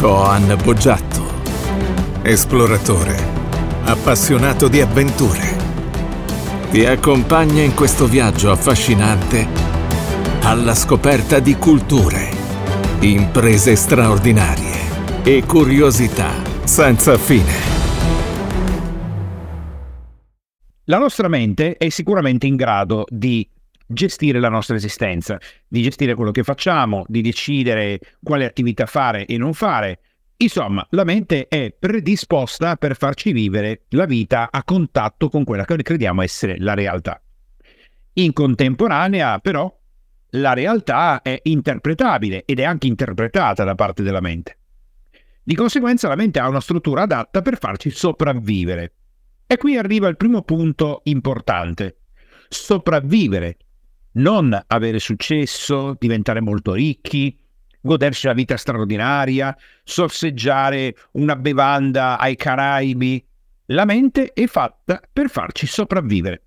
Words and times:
Coan 0.00 0.56
Boggiatto, 0.64 2.22
esploratore, 2.22 3.16
appassionato 3.84 4.66
di 4.66 4.80
avventure. 4.80 5.58
Ti 6.70 6.86
accompagna 6.86 7.60
in 7.60 7.74
questo 7.74 8.06
viaggio 8.06 8.50
affascinante 8.50 9.46
alla 10.40 10.74
scoperta 10.74 11.38
di 11.38 11.54
culture, 11.56 12.30
imprese 13.00 13.76
straordinarie 13.76 15.22
e 15.22 15.44
curiosità 15.44 16.32
senza 16.64 17.18
fine. 17.18 17.52
La 20.84 20.96
nostra 20.96 21.28
mente 21.28 21.76
è 21.76 21.90
sicuramente 21.90 22.46
in 22.46 22.56
grado 22.56 23.04
di 23.10 23.46
gestire 23.92 24.38
la 24.38 24.48
nostra 24.48 24.76
esistenza, 24.76 25.38
di 25.66 25.82
gestire 25.82 26.14
quello 26.14 26.30
che 26.30 26.44
facciamo, 26.44 27.04
di 27.08 27.20
decidere 27.22 27.98
quale 28.22 28.44
attività 28.44 28.86
fare 28.86 29.26
e 29.26 29.36
non 29.36 29.52
fare. 29.52 30.00
Insomma, 30.36 30.86
la 30.90 31.04
mente 31.04 31.48
è 31.48 31.74
predisposta 31.76 32.76
per 32.76 32.96
farci 32.96 33.32
vivere 33.32 33.82
la 33.90 34.06
vita 34.06 34.48
a 34.50 34.62
contatto 34.64 35.28
con 35.28 35.44
quella 35.44 35.64
che 35.64 35.76
crediamo 35.82 36.22
essere 36.22 36.56
la 36.58 36.74
realtà. 36.74 37.20
In 38.14 38.32
contemporanea, 38.32 39.38
però, 39.40 39.76
la 40.34 40.52
realtà 40.52 41.22
è 41.22 41.38
interpretabile 41.42 42.44
ed 42.46 42.60
è 42.60 42.64
anche 42.64 42.86
interpretata 42.86 43.64
da 43.64 43.74
parte 43.74 44.02
della 44.02 44.20
mente. 44.20 44.58
Di 45.42 45.54
conseguenza 45.54 46.06
la 46.06 46.14
mente 46.14 46.38
ha 46.38 46.48
una 46.48 46.60
struttura 46.60 47.02
adatta 47.02 47.42
per 47.42 47.58
farci 47.58 47.90
sopravvivere. 47.90 48.92
E 49.46 49.56
qui 49.56 49.76
arriva 49.76 50.06
il 50.06 50.16
primo 50.16 50.42
punto 50.42 51.00
importante. 51.04 51.96
Sopravvivere 52.48 53.56
non 54.12 54.58
avere 54.66 54.98
successo, 54.98 55.96
diventare 55.98 56.40
molto 56.40 56.72
ricchi, 56.72 57.38
godersi 57.80 58.26
la 58.26 58.32
vita 58.32 58.56
straordinaria, 58.56 59.56
sorseggiare 59.84 60.94
una 61.12 61.36
bevanda 61.36 62.18
ai 62.18 62.36
Caraibi. 62.36 63.24
La 63.66 63.84
mente 63.84 64.32
è 64.32 64.46
fatta 64.46 65.00
per 65.12 65.30
farci 65.30 65.66
sopravvivere. 65.66 66.42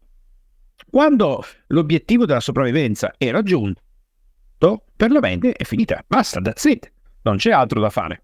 Quando 0.90 1.44
l'obiettivo 1.68 2.26
della 2.26 2.40
sopravvivenza 2.40 3.14
è 3.18 3.32
raggiunto, 3.32 3.82
per 4.96 5.12
la 5.12 5.20
mente 5.20 5.54
è 5.54 5.64
finita. 5.64 6.04
Basta, 6.08 6.40
that's 6.40 6.64
it. 6.66 6.92
Non 7.24 7.38
c'è 7.38 7.52
altro 7.52 7.80
da 7.80 7.90
fare. 7.90 8.24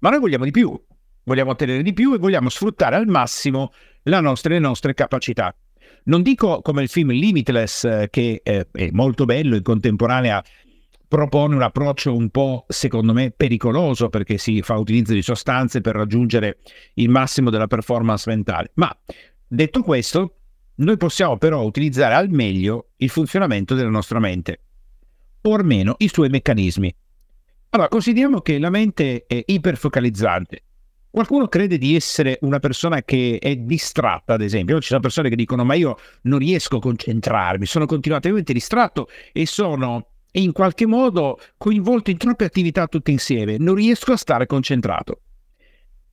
Ma 0.00 0.10
noi 0.10 0.20
vogliamo 0.20 0.44
di 0.44 0.50
più. 0.50 0.80
Vogliamo 1.24 1.52
ottenere 1.52 1.82
di 1.82 1.92
più 1.92 2.14
e 2.14 2.18
vogliamo 2.18 2.48
sfruttare 2.48 2.96
al 2.96 3.06
massimo 3.06 3.72
nostra, 4.02 4.52
le 4.52 4.58
nostre 4.58 4.94
capacità. 4.94 5.54
Non 6.04 6.22
dico 6.22 6.60
come 6.62 6.82
il 6.82 6.88
film 6.88 7.10
Limitless, 7.10 8.08
che 8.10 8.40
è 8.42 8.66
molto 8.90 9.24
bello 9.24 9.56
in 9.56 9.62
contemporanea 9.62 10.42
propone 11.12 11.54
un 11.54 11.60
approccio 11.62 12.16
un 12.16 12.30
po', 12.30 12.64
secondo 12.68 13.12
me, 13.12 13.32
pericoloso 13.32 14.08
perché 14.08 14.38
si 14.38 14.62
fa 14.62 14.78
utilizzo 14.78 15.12
di 15.12 15.20
sostanze 15.20 15.82
per 15.82 15.94
raggiungere 15.94 16.60
il 16.94 17.10
massimo 17.10 17.50
della 17.50 17.66
performance 17.66 18.30
mentale. 18.30 18.70
Ma 18.76 18.96
detto 19.46 19.82
questo, 19.82 20.36
noi 20.76 20.96
possiamo 20.96 21.36
però 21.36 21.62
utilizzare 21.64 22.14
al 22.14 22.30
meglio 22.30 22.92
il 22.96 23.10
funzionamento 23.10 23.74
della 23.74 23.90
nostra 23.90 24.20
mente, 24.20 24.60
o 25.42 25.54
almeno 25.54 25.96
i 25.98 26.08
suoi 26.08 26.30
meccanismi. 26.30 26.96
Allora, 27.68 27.88
consideriamo 27.88 28.40
che 28.40 28.58
la 28.58 28.70
mente 28.70 29.24
è 29.26 29.42
iperfocalizzante, 29.44 30.62
Qualcuno 31.12 31.46
crede 31.46 31.76
di 31.76 31.94
essere 31.94 32.38
una 32.40 32.58
persona 32.58 33.02
che 33.02 33.38
è 33.38 33.54
distratta, 33.54 34.32
ad 34.32 34.40
esempio. 34.40 34.80
Ci 34.80 34.88
sono 34.88 35.00
persone 35.00 35.28
che 35.28 35.36
dicono: 35.36 35.62
Ma 35.62 35.74
io 35.74 35.98
non 36.22 36.38
riesco 36.38 36.78
a 36.78 36.80
concentrarmi, 36.80 37.66
sono 37.66 37.84
continuamente 37.84 38.54
distratto 38.54 39.08
e 39.30 39.44
sono 39.44 40.06
in 40.32 40.52
qualche 40.52 40.86
modo 40.86 41.38
coinvolto 41.58 42.10
in 42.10 42.16
troppe 42.16 42.46
attività 42.46 42.86
tutte 42.86 43.10
insieme, 43.10 43.58
non 43.58 43.74
riesco 43.74 44.12
a 44.12 44.16
stare 44.16 44.46
concentrato. 44.46 45.20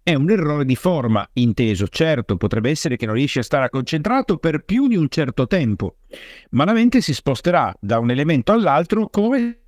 È 0.04 0.14
un 0.16 0.30
errore 0.32 0.66
di 0.66 0.76
forma, 0.76 1.26
inteso, 1.34 1.88
certo, 1.88 2.36
potrebbe 2.36 2.70
essere 2.70 2.98
che 2.98 3.06
non 3.06 3.16
riesci 3.16 3.40
a 3.40 3.44
stare 3.44 3.70
concentrato 3.70 4.38
per 4.38 4.66
più 4.66 4.90
di 4.90 4.98
un 4.98 5.08
certo 5.08 5.48
tempo, 5.48 6.00
ma 6.50 6.66
la 6.66 6.74
mente 6.74 7.00
si 7.00 7.14
sposterà 7.14 7.74
da 7.80 8.00
un 8.00 8.12
elemento 8.12 8.52
all'altro 8.52 9.08
come 9.08 9.59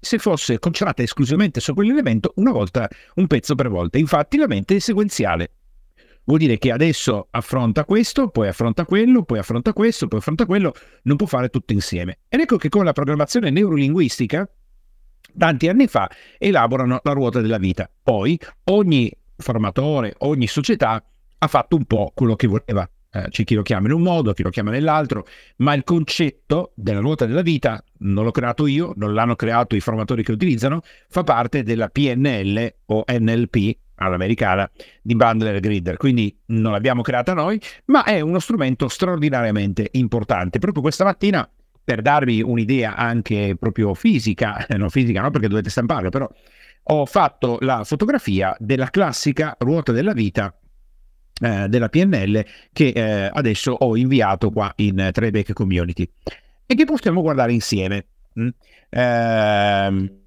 se 0.00 0.18
fosse 0.18 0.58
concentrata 0.58 1.02
esclusivamente 1.02 1.60
su 1.60 1.74
quell'elemento 1.74 2.32
una 2.36 2.52
volta, 2.52 2.88
un 3.14 3.26
pezzo 3.26 3.54
per 3.54 3.68
volta. 3.68 3.98
Infatti 3.98 4.36
la 4.36 4.46
mente 4.46 4.76
è 4.76 4.78
sequenziale. 4.78 5.52
Vuol 6.24 6.40
dire 6.40 6.58
che 6.58 6.70
adesso 6.70 7.28
affronta 7.30 7.84
questo, 7.84 8.28
poi 8.28 8.48
affronta 8.48 8.84
quello, 8.84 9.22
poi 9.22 9.38
affronta 9.38 9.72
questo, 9.72 10.08
poi 10.08 10.18
affronta 10.18 10.44
quello, 10.44 10.74
non 11.04 11.16
può 11.16 11.26
fare 11.26 11.48
tutto 11.48 11.72
insieme. 11.72 12.18
Ed 12.28 12.40
ecco 12.40 12.58
che 12.58 12.68
con 12.68 12.84
la 12.84 12.92
programmazione 12.92 13.48
neurolinguistica, 13.48 14.46
tanti 15.36 15.68
anni 15.68 15.86
fa, 15.86 16.10
elaborano 16.36 17.00
la 17.02 17.12
ruota 17.12 17.40
della 17.40 17.56
vita. 17.56 17.90
Poi 18.02 18.38
ogni 18.64 19.10
formatore, 19.36 20.14
ogni 20.18 20.46
società 20.46 21.02
ha 21.38 21.46
fatto 21.46 21.76
un 21.76 21.84
po' 21.86 22.12
quello 22.14 22.36
che 22.36 22.46
voleva 22.46 22.88
eh, 23.10 23.28
c'è 23.28 23.44
chi 23.44 23.54
lo 23.54 23.62
chiama 23.62 23.86
in 23.86 23.94
un 23.94 24.02
modo, 24.02 24.32
chi 24.32 24.42
lo 24.42 24.50
chiama 24.50 24.70
nell'altro, 24.70 25.26
ma 25.56 25.74
il 25.74 25.84
concetto 25.84 26.72
della 26.74 27.00
ruota 27.00 27.26
della 27.26 27.42
vita 27.42 27.82
non 27.98 28.24
l'ho 28.24 28.30
creato 28.30 28.66
io, 28.66 28.92
non 28.96 29.14
l'hanno 29.14 29.36
creato 29.36 29.74
i 29.74 29.80
formatori 29.80 30.22
che 30.22 30.32
utilizzano, 30.32 30.80
fa 31.08 31.24
parte 31.24 31.62
della 31.62 31.88
PNL 31.88 32.74
o 32.86 33.04
NLP 33.06 33.76
all'americana 33.96 34.70
di 35.02 35.16
Bundler 35.16 35.56
e 35.56 35.60
Gridder, 35.60 35.96
quindi 35.96 36.36
non 36.46 36.72
l'abbiamo 36.72 37.02
creata 37.02 37.34
noi, 37.34 37.60
ma 37.86 38.04
è 38.04 38.20
uno 38.20 38.38
strumento 38.38 38.88
straordinariamente 38.88 39.88
importante. 39.92 40.58
Proprio 40.58 40.82
questa 40.82 41.04
mattina, 41.04 41.48
per 41.82 42.02
darvi 42.02 42.42
un'idea 42.42 42.94
anche 42.94 43.56
proprio 43.58 43.94
fisica, 43.94 44.66
eh, 44.66 44.76
non 44.76 44.90
fisica 44.90 45.20
no 45.20 45.30
perché 45.30 45.48
dovete 45.48 45.70
stamparla, 45.70 46.10
però 46.10 46.28
ho 46.90 47.06
fatto 47.06 47.58
la 47.60 47.84
fotografia 47.84 48.54
della 48.58 48.88
classica 48.88 49.56
ruota 49.58 49.92
della 49.92 50.12
vita 50.12 50.54
eh, 51.40 51.68
della 51.68 51.88
PNL 51.88 52.44
che 52.72 52.88
eh, 52.88 53.30
adesso 53.32 53.72
ho 53.72 53.96
inviato 53.96 54.50
qua 54.50 54.72
in 54.76 55.10
Trebeck 55.12 55.52
Community 55.52 56.08
e 56.66 56.74
che 56.74 56.84
possiamo 56.84 57.22
guardare 57.22 57.52
insieme. 57.52 58.06
Mm? 58.38 58.48
Eh, 58.90 60.20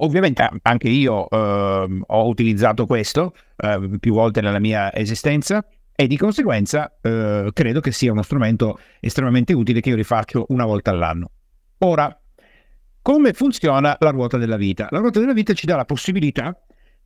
ovviamente 0.00 0.48
anche 0.62 0.88
io 0.88 1.28
ehm, 1.28 2.04
ho 2.06 2.28
utilizzato 2.28 2.86
questo 2.86 3.34
ehm, 3.56 3.98
più 3.98 4.14
volte 4.14 4.40
nella 4.40 4.58
mia 4.58 4.94
esistenza 4.94 5.64
e 5.94 6.06
di 6.06 6.16
conseguenza 6.16 6.96
eh, 7.00 7.50
credo 7.52 7.80
che 7.80 7.90
sia 7.90 8.12
uno 8.12 8.22
strumento 8.22 8.78
estremamente 9.00 9.52
utile 9.52 9.80
che 9.80 9.88
io 9.90 9.96
rifaccio 9.96 10.46
una 10.50 10.64
volta 10.64 10.90
all'anno. 10.90 11.30
Ora, 11.78 12.16
come 13.02 13.32
funziona 13.32 13.96
la 13.98 14.10
ruota 14.10 14.36
della 14.36 14.56
vita? 14.56 14.86
La 14.90 14.98
ruota 14.98 15.18
della 15.18 15.32
vita 15.32 15.54
ci 15.54 15.66
dà 15.66 15.76
la 15.76 15.84
possibilità 15.84 16.56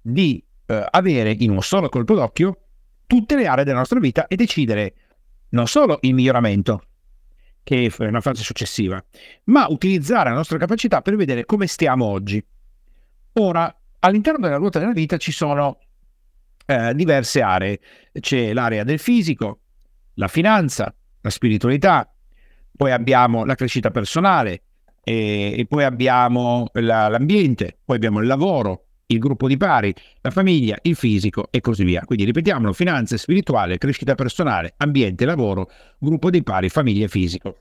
di 0.01 0.45
eh, 0.67 0.87
avere 0.91 1.35
in 1.39 1.51
un 1.51 1.63
solo 1.63 1.89
colpo 1.89 2.15
d'occhio 2.15 2.62
tutte 3.13 3.37
le 3.37 3.47
aree 3.47 3.65
della 3.65 3.77
nostra 3.77 4.01
vita 4.01 4.27
e 4.27 4.37
decidere 4.37 4.95
non 5.51 5.67
solo 5.67 5.99
il 6.01 6.15
miglioramento, 6.15 6.83
che 7.63 7.93
è 7.95 8.05
una 8.05 8.23
fase 8.23 8.43
successiva, 8.43 9.05
ma 9.45 9.67
utilizzare 9.69 10.31
la 10.31 10.37
nostra 10.37 10.57
capacità 10.57 11.03
per 11.03 11.17
vedere 11.17 11.45
come 11.45 11.67
stiamo 11.67 12.07
oggi. 12.07 12.43
Ora, 13.35 13.77
all'interno 13.99 14.39
della 14.39 14.57
ruota 14.57 14.79
della 14.79 14.93
vita 14.93 15.19
ci 15.19 15.31
sono 15.31 15.79
eh, 16.65 16.95
diverse 16.95 17.43
aree. 17.43 17.81
C'è 18.19 18.55
l'area 18.55 18.83
del 18.83 18.99
fisico, 18.99 19.61
la 20.15 20.29
finanza, 20.29 20.95
la 21.21 21.31
spiritualità, 21.31 22.11
poi 22.75 22.93
abbiamo 22.93 23.45
la 23.45 23.57
crescita 23.57 23.91
personale 23.91 24.63
e, 25.05 25.55
e 25.59 25.67
poi 25.67 25.85
abbiamo 25.85 26.69
la, 26.73 27.09
l'ambiente, 27.09 27.77
poi 27.85 27.97
abbiamo 27.97 28.21
il 28.21 28.27
lavoro, 28.27 28.87
il 29.13 29.19
gruppo 29.19 29.47
di 29.47 29.57
pari, 29.57 29.95
la 30.21 30.31
famiglia, 30.31 30.79
il 30.83 30.97
fisico 30.97 31.49
e 31.51 31.61
così 31.61 31.85
via. 31.85 32.03
Quindi 32.05 32.25
ripetiamolo, 32.25 32.73
finanza 32.73 33.17
spirituale, 33.17 33.79
crescita 33.79 34.15
personale, 34.15 34.75
ambiente, 34.79 35.25
lavoro, 35.25 35.71
gruppo 35.99 36.31
di 36.31 36.43
pari, 36.43 36.69
famiglia 36.69 37.05
e 37.05 37.09
fisico. 37.09 37.57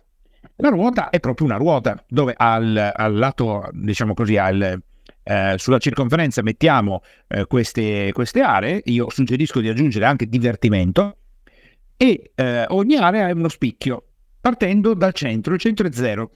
La 0.57 0.69
ruota 0.69 1.09
è 1.09 1.19
proprio 1.19 1.47
una 1.47 1.57
ruota 1.57 2.03
dove 2.07 2.34
al, 2.35 2.91
al 2.95 3.16
lato, 3.16 3.69
diciamo 3.72 4.13
così, 4.13 4.38
al, 4.38 4.81
eh, 5.23 5.55
sulla 5.58 5.78
circonferenza 5.78 6.41
mettiamo 6.41 7.03
eh, 7.28 7.46
queste, 7.46 8.11
queste, 8.11 8.41
aree, 8.41 8.81
io 8.85 9.09
suggerisco 9.09 9.59
di 9.59 9.70
aggiungere 9.70 10.05
anche 10.05 10.28
divertimento 10.28 11.17
e 11.97 12.31
eh, 12.34 12.66
ogni 12.70 12.96
area 12.96 13.28
è 13.28 13.31
uno 13.31 13.49
spicchio, 13.49 14.03
partendo 14.40 14.93
dal 14.93 15.14
centro, 15.14 15.53
il 15.53 15.59
centro 15.59 15.87
è 15.87 15.91
zero. 15.91 16.31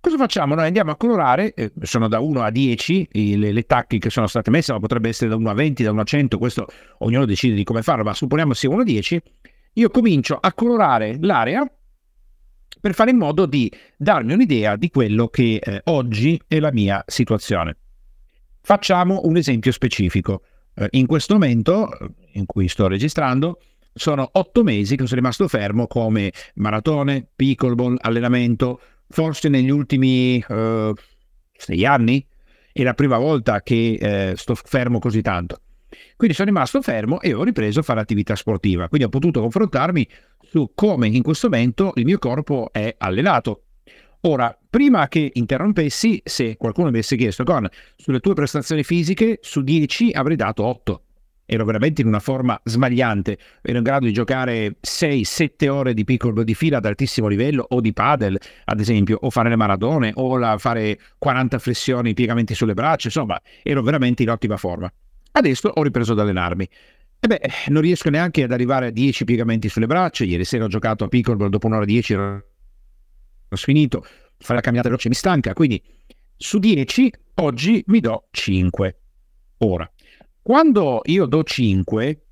Cosa 0.00 0.16
facciamo? 0.16 0.54
Noi 0.54 0.66
andiamo 0.66 0.92
a 0.92 0.96
colorare, 0.96 1.52
eh, 1.54 1.72
sono 1.82 2.06
da 2.06 2.20
1 2.20 2.40
a 2.40 2.50
10 2.50 3.08
le, 3.36 3.52
le, 3.52 3.62
tacche 3.64 3.98
che 3.98 4.10
sono 4.10 4.28
state 4.28 4.48
messe, 4.48 4.72
ma 4.72 4.78
potrebbe 4.78 5.08
essere 5.08 5.28
da 5.28 5.36
1 5.36 5.50
a 5.50 5.54
20, 5.54 5.82
da 5.82 5.90
1 5.90 6.00
a 6.00 6.04
100, 6.04 6.38
questo 6.38 6.66
ognuno 6.98 7.24
decide 7.24 7.54
di 7.54 7.64
come 7.64 7.82
farlo, 7.82 8.04
ma 8.04 8.14
supponiamo 8.14 8.54
sia 8.54 8.70
1 8.70 8.80
a 8.80 8.84
10. 8.84 9.22
Io 9.74 9.90
comincio 9.90 10.36
a 10.36 10.52
colorare 10.52 11.18
l'area 11.20 11.68
per 12.80 12.94
fare 12.94 13.10
in 13.10 13.16
modo 13.16 13.46
di 13.46 13.72
darmi 13.96 14.32
un'idea 14.34 14.76
di 14.76 14.88
quello 14.88 15.26
che 15.28 15.56
eh, 15.56 15.80
oggi 15.84 16.40
è 16.46 16.60
la 16.60 16.72
mia 16.72 17.02
situazione. 17.06 17.76
Facciamo 18.60 19.22
un 19.24 19.36
esempio 19.36 19.72
specifico. 19.72 20.42
Eh, 20.74 20.88
in 20.92 21.06
questo 21.06 21.34
momento 21.34 21.90
eh, 21.98 22.08
in 22.34 22.46
cui 22.46 22.68
sto 22.68 22.86
registrando, 22.86 23.60
sono 23.92 24.28
otto 24.32 24.62
mesi 24.62 24.94
che 24.94 25.06
sono 25.06 25.20
rimasto 25.20 25.48
fermo 25.48 25.88
come 25.88 26.32
maratone, 26.54 27.26
pickleball, 27.34 27.96
allenamento, 28.00 28.80
forse 29.08 29.48
negli 29.48 29.70
ultimi 29.70 30.42
uh, 30.48 30.92
sei 31.52 31.84
anni 31.84 32.24
è 32.72 32.82
la 32.82 32.94
prima 32.94 33.18
volta 33.18 33.62
che 33.62 33.98
eh, 34.00 34.36
sto 34.36 34.54
fermo 34.54 35.00
così 35.00 35.20
tanto. 35.20 35.62
Quindi 36.16 36.36
sono 36.36 36.48
rimasto 36.48 36.80
fermo 36.80 37.20
e 37.20 37.32
ho 37.32 37.42
ripreso 37.42 37.80
a 37.80 37.82
fare 37.82 38.00
attività 38.00 38.36
sportiva. 38.36 38.88
Quindi 38.88 39.06
ho 39.06 39.10
potuto 39.10 39.40
confrontarmi 39.40 40.08
su 40.48 40.70
come 40.74 41.08
in 41.08 41.22
questo 41.22 41.48
momento 41.48 41.92
il 41.96 42.04
mio 42.04 42.18
corpo 42.18 42.68
è 42.70 42.94
allenato. 42.98 43.64
Ora, 44.22 44.56
prima 44.68 45.08
che 45.08 45.30
interrompessi, 45.32 46.20
se 46.24 46.56
qualcuno 46.56 46.88
mi 46.88 46.94
avesse 46.94 47.16
chiesto, 47.16 47.42
Con, 47.42 47.68
sulle 47.96 48.20
tue 48.20 48.34
prestazioni 48.34 48.84
fisiche, 48.84 49.38
su 49.42 49.62
10 49.62 50.12
avrei 50.12 50.36
dato 50.36 50.64
8 50.64 51.02
ero 51.50 51.64
veramente 51.64 52.02
in 52.02 52.08
una 52.08 52.18
forma 52.18 52.60
smagliante, 52.62 53.38
ero 53.62 53.78
in 53.78 53.82
grado 53.82 54.04
di 54.04 54.12
giocare 54.12 54.76
6-7 54.82 55.68
ore 55.68 55.94
di 55.94 56.04
piccolo 56.04 56.44
di 56.44 56.54
fila 56.54 56.76
ad 56.76 56.84
altissimo 56.84 57.26
livello 57.26 57.64
o 57.66 57.80
di 57.80 57.94
padel, 57.94 58.38
ad 58.66 58.80
esempio, 58.80 59.16
o 59.22 59.30
fare 59.30 59.48
le 59.48 59.56
maratone 59.56 60.12
o 60.16 60.36
la, 60.36 60.58
fare 60.58 60.98
40 61.16 61.58
flessioni, 61.58 62.12
piegamenti 62.12 62.54
sulle 62.54 62.74
braccia, 62.74 63.06
insomma, 63.06 63.40
ero 63.62 63.80
veramente 63.80 64.22
in 64.22 64.28
ottima 64.28 64.58
forma. 64.58 64.92
Adesso 65.32 65.68
ho 65.68 65.82
ripreso 65.82 66.12
ad 66.12 66.18
allenarmi. 66.18 66.68
E 67.20 67.26
beh, 67.26 67.40
non 67.68 67.80
riesco 67.80 68.10
neanche 68.10 68.42
ad 68.42 68.52
arrivare 68.52 68.88
a 68.88 68.90
10 68.90 69.24
piegamenti 69.24 69.70
sulle 69.70 69.86
braccia. 69.86 70.24
Ieri 70.24 70.44
sera 70.44 70.64
ho 70.64 70.68
giocato 70.68 71.04
a 71.04 71.08
pickleball, 71.08 71.48
dopo 71.48 71.66
un'ora 71.66 71.86
10 71.86 72.12
ero 72.12 72.44
finito. 73.52 74.02
Fare 74.36 74.56
la 74.56 74.60
camminata 74.60 74.88
veloce 74.88 75.08
mi 75.08 75.14
stanca, 75.14 75.54
quindi 75.54 75.82
su 76.36 76.58
10 76.58 77.12
oggi 77.36 77.82
mi 77.86 78.00
do 78.00 78.28
5. 78.30 78.98
Ora, 79.58 79.90
quando 80.48 81.02
io 81.04 81.26
do 81.26 81.42
5, 81.42 82.22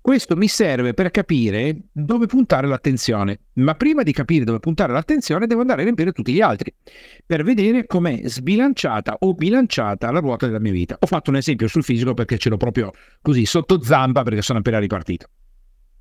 questo 0.00 0.34
mi 0.34 0.48
serve 0.48 0.94
per 0.94 1.10
capire 1.10 1.76
dove 1.92 2.24
puntare 2.24 2.66
l'attenzione, 2.66 3.40
ma 3.56 3.74
prima 3.74 4.02
di 4.02 4.12
capire 4.12 4.46
dove 4.46 4.60
puntare 4.60 4.94
l'attenzione 4.94 5.46
devo 5.46 5.60
andare 5.60 5.82
a 5.82 5.84
riempire 5.84 6.12
tutti 6.12 6.32
gli 6.32 6.40
altri, 6.40 6.74
per 7.26 7.44
vedere 7.44 7.84
com'è 7.84 8.22
sbilanciata 8.24 9.16
o 9.18 9.34
bilanciata 9.34 10.10
la 10.10 10.20
ruota 10.20 10.46
della 10.46 10.58
mia 10.58 10.72
vita. 10.72 10.96
Ho 10.98 11.06
fatto 11.06 11.28
un 11.28 11.36
esempio 11.36 11.68
sul 11.68 11.84
fisico 11.84 12.14
perché 12.14 12.38
ce 12.38 12.48
l'ho 12.48 12.56
proprio 12.56 12.92
così 13.20 13.44
sotto 13.44 13.82
zampa 13.82 14.22
perché 14.22 14.40
sono 14.40 14.60
appena 14.60 14.78
ripartito. 14.78 15.26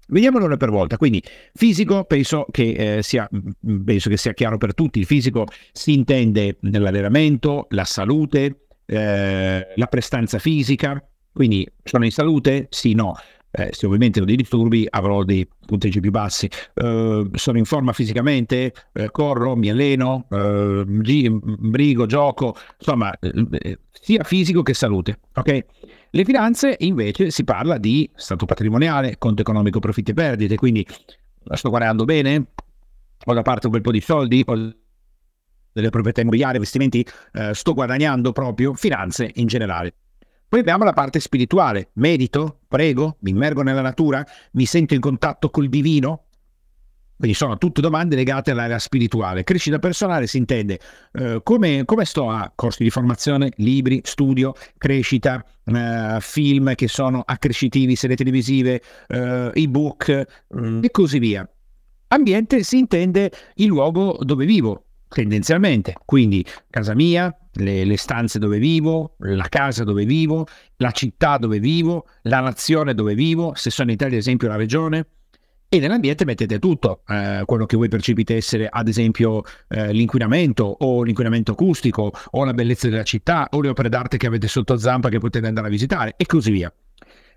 Vediamolo 0.07 0.55
per 0.55 0.69
volta. 0.69 0.95
Quindi, 0.95 1.21
fisico 1.53 2.05
penso 2.05 2.45
che, 2.51 2.99
eh, 2.99 3.03
sia, 3.03 3.29
penso 3.83 4.09
che 4.09 4.15
sia 4.15 4.31
chiaro 4.31 4.57
per 4.57 4.73
tutti. 4.73 4.99
Il 4.99 5.05
fisico 5.05 5.47
si 5.73 5.91
intende 5.91 6.55
nell'allenamento, 6.61 7.67
la 7.71 7.83
salute, 7.83 8.67
eh, 8.85 9.73
la 9.75 9.87
prestanza 9.87 10.39
fisica, 10.39 11.05
quindi 11.33 11.67
sono 11.83 12.05
in 12.05 12.11
salute? 12.11 12.67
Sì, 12.69 12.93
no. 12.93 13.15
Eh, 13.55 13.69
se 13.71 13.85
ovviamente 13.85 14.19
ho 14.19 14.25
dei 14.25 14.35
disturbi 14.35 14.87
avrò 14.89 15.23
dei 15.23 15.47
punteggi 15.65 15.99
più 15.99 16.09
bassi. 16.09 16.49
Eh, 16.73 17.29
sono 17.33 17.57
in 17.57 17.65
forma 17.65 17.93
fisicamente, 17.93 18.73
eh, 18.93 19.11
corro, 19.11 19.55
mi 19.55 19.69
alleno, 19.69 20.25
eh, 20.31 20.83
brigo, 20.85 22.07
gioco, 22.07 22.55
insomma, 22.79 23.13
eh, 23.19 23.77
sia 23.91 24.23
fisico 24.23 24.63
che 24.63 24.73
salute. 24.73 25.19
Okay? 25.35 25.63
Le 26.09 26.25
finanze 26.25 26.75
invece 26.79 27.29
si 27.29 27.43
parla 27.43 27.77
di 27.77 28.09
stato 28.15 28.45
patrimoniale, 28.45 29.17
conto 29.19 29.41
economico, 29.41 29.79
profitti 29.79 30.11
e 30.11 30.15
perdite, 30.15 30.55
quindi 30.55 30.85
sto 31.53 31.69
guardando 31.69 32.05
bene, 32.05 32.45
ho 33.25 33.33
da 33.33 33.41
parte 33.43 33.67
un 33.67 33.73
bel 33.73 33.81
po' 33.81 33.91
di 33.91 34.01
soldi, 34.01 34.43
ho 34.45 34.73
delle 35.71 35.89
proprietà 35.89 36.21
immobiliari, 36.21 36.55
investimenti, 36.55 37.05
eh, 37.33 37.53
sto 37.53 37.73
guadagnando 37.73 38.31
proprio 38.31 38.73
finanze 38.73 39.29
in 39.35 39.47
generale. 39.47 39.93
Poi 40.53 40.61
abbiamo 40.61 40.83
la 40.83 40.93
parte 40.93 41.19
spirituale. 41.19 41.89
Medito, 41.93 42.59
prego, 42.67 43.17
mi 43.21 43.31
immergo 43.31 43.63
nella 43.63 43.81
natura, 43.81 44.23
mi 44.51 44.67
sento 44.67 44.93
in 44.93 44.99
contatto 44.99 45.49
col 45.49 45.67
divino. 45.67 46.25
Quindi 47.17 47.35
sono 47.35 47.57
tutte 47.57 47.81
domande 47.81 48.15
legate 48.15 48.51
all'area 48.51 48.77
spirituale. 48.77 49.43
Crescita 49.43 49.79
personale 49.79 50.27
si 50.27 50.37
intende 50.37 50.79
eh, 51.13 51.39
come, 51.41 51.85
come, 51.85 52.05
sto 52.05 52.29
a 52.29 52.51
corsi 52.53 52.83
di 52.83 52.91
formazione, 52.91 53.51
libri, 53.55 54.01
studio, 54.03 54.53
crescita, 54.77 55.43
eh, 55.65 56.17
film 56.19 56.75
che 56.75 56.87
sono 56.87 57.23
accrescitivi, 57.25 57.95
serie 57.95 58.15
televisive, 58.15 58.79
eh, 59.07 59.49
ebook 59.55 60.25
mm, 60.55 60.83
e 60.83 60.91
così 60.91 61.17
via. 61.17 61.49
Ambiente 62.09 62.61
si 62.61 62.77
intende 62.77 63.31
il 63.55 63.65
luogo 63.65 64.19
dove 64.21 64.45
vivo, 64.45 64.83
tendenzialmente. 65.07 65.95
Quindi 66.05 66.45
casa 66.69 66.93
mia, 66.93 67.35
le, 67.53 67.83
le, 67.83 67.97
stanze 67.97 68.39
dove 68.39 68.57
vivo, 68.57 69.15
la 69.19 69.47
casa 69.49 69.83
dove 69.83 70.05
vivo, 70.05 70.45
la 70.77 70.91
città 70.91 71.37
dove 71.37 71.59
vivo, 71.59 72.07
la 72.23 72.39
nazione 72.39 72.93
dove 72.93 73.15
vivo, 73.15 73.53
se 73.55 73.69
sono 73.69 73.89
in 73.89 73.95
Italia 73.95 74.15
ad 74.15 74.21
esempio 74.21 74.47
la 74.47 74.55
regione. 74.55 75.07
E 75.69 75.79
nell'ambiente 75.79 76.23
mettete 76.23 76.59
tutto, 76.59 77.01
eh, 77.07 77.41
quello 77.45 77.65
che 77.65 77.75
voi 77.75 77.87
percepite 77.87 78.35
essere 78.35 78.67
ad 78.69 78.87
esempio 78.87 79.41
eh, 79.69 79.91
l'inquinamento 79.91 80.63
o 80.63 81.01
l'inquinamento 81.01 81.53
acustico 81.53 82.11
o 82.29 82.45
la 82.45 82.53
bellezza 82.53 82.87
della 82.87 83.01
città 83.01 83.47
o 83.49 83.59
le 83.59 83.69
opere 83.69 83.89
d'arte 83.89 84.17
che 84.17 84.27
avete 84.27 84.47
sotto 84.47 84.77
zampa 84.77 85.09
che 85.09 85.17
potete 85.17 85.47
andare 85.47 85.65
a 85.65 85.69
visitare 85.71 86.13
e 86.15 86.27
così 86.27 86.51
via. 86.51 86.71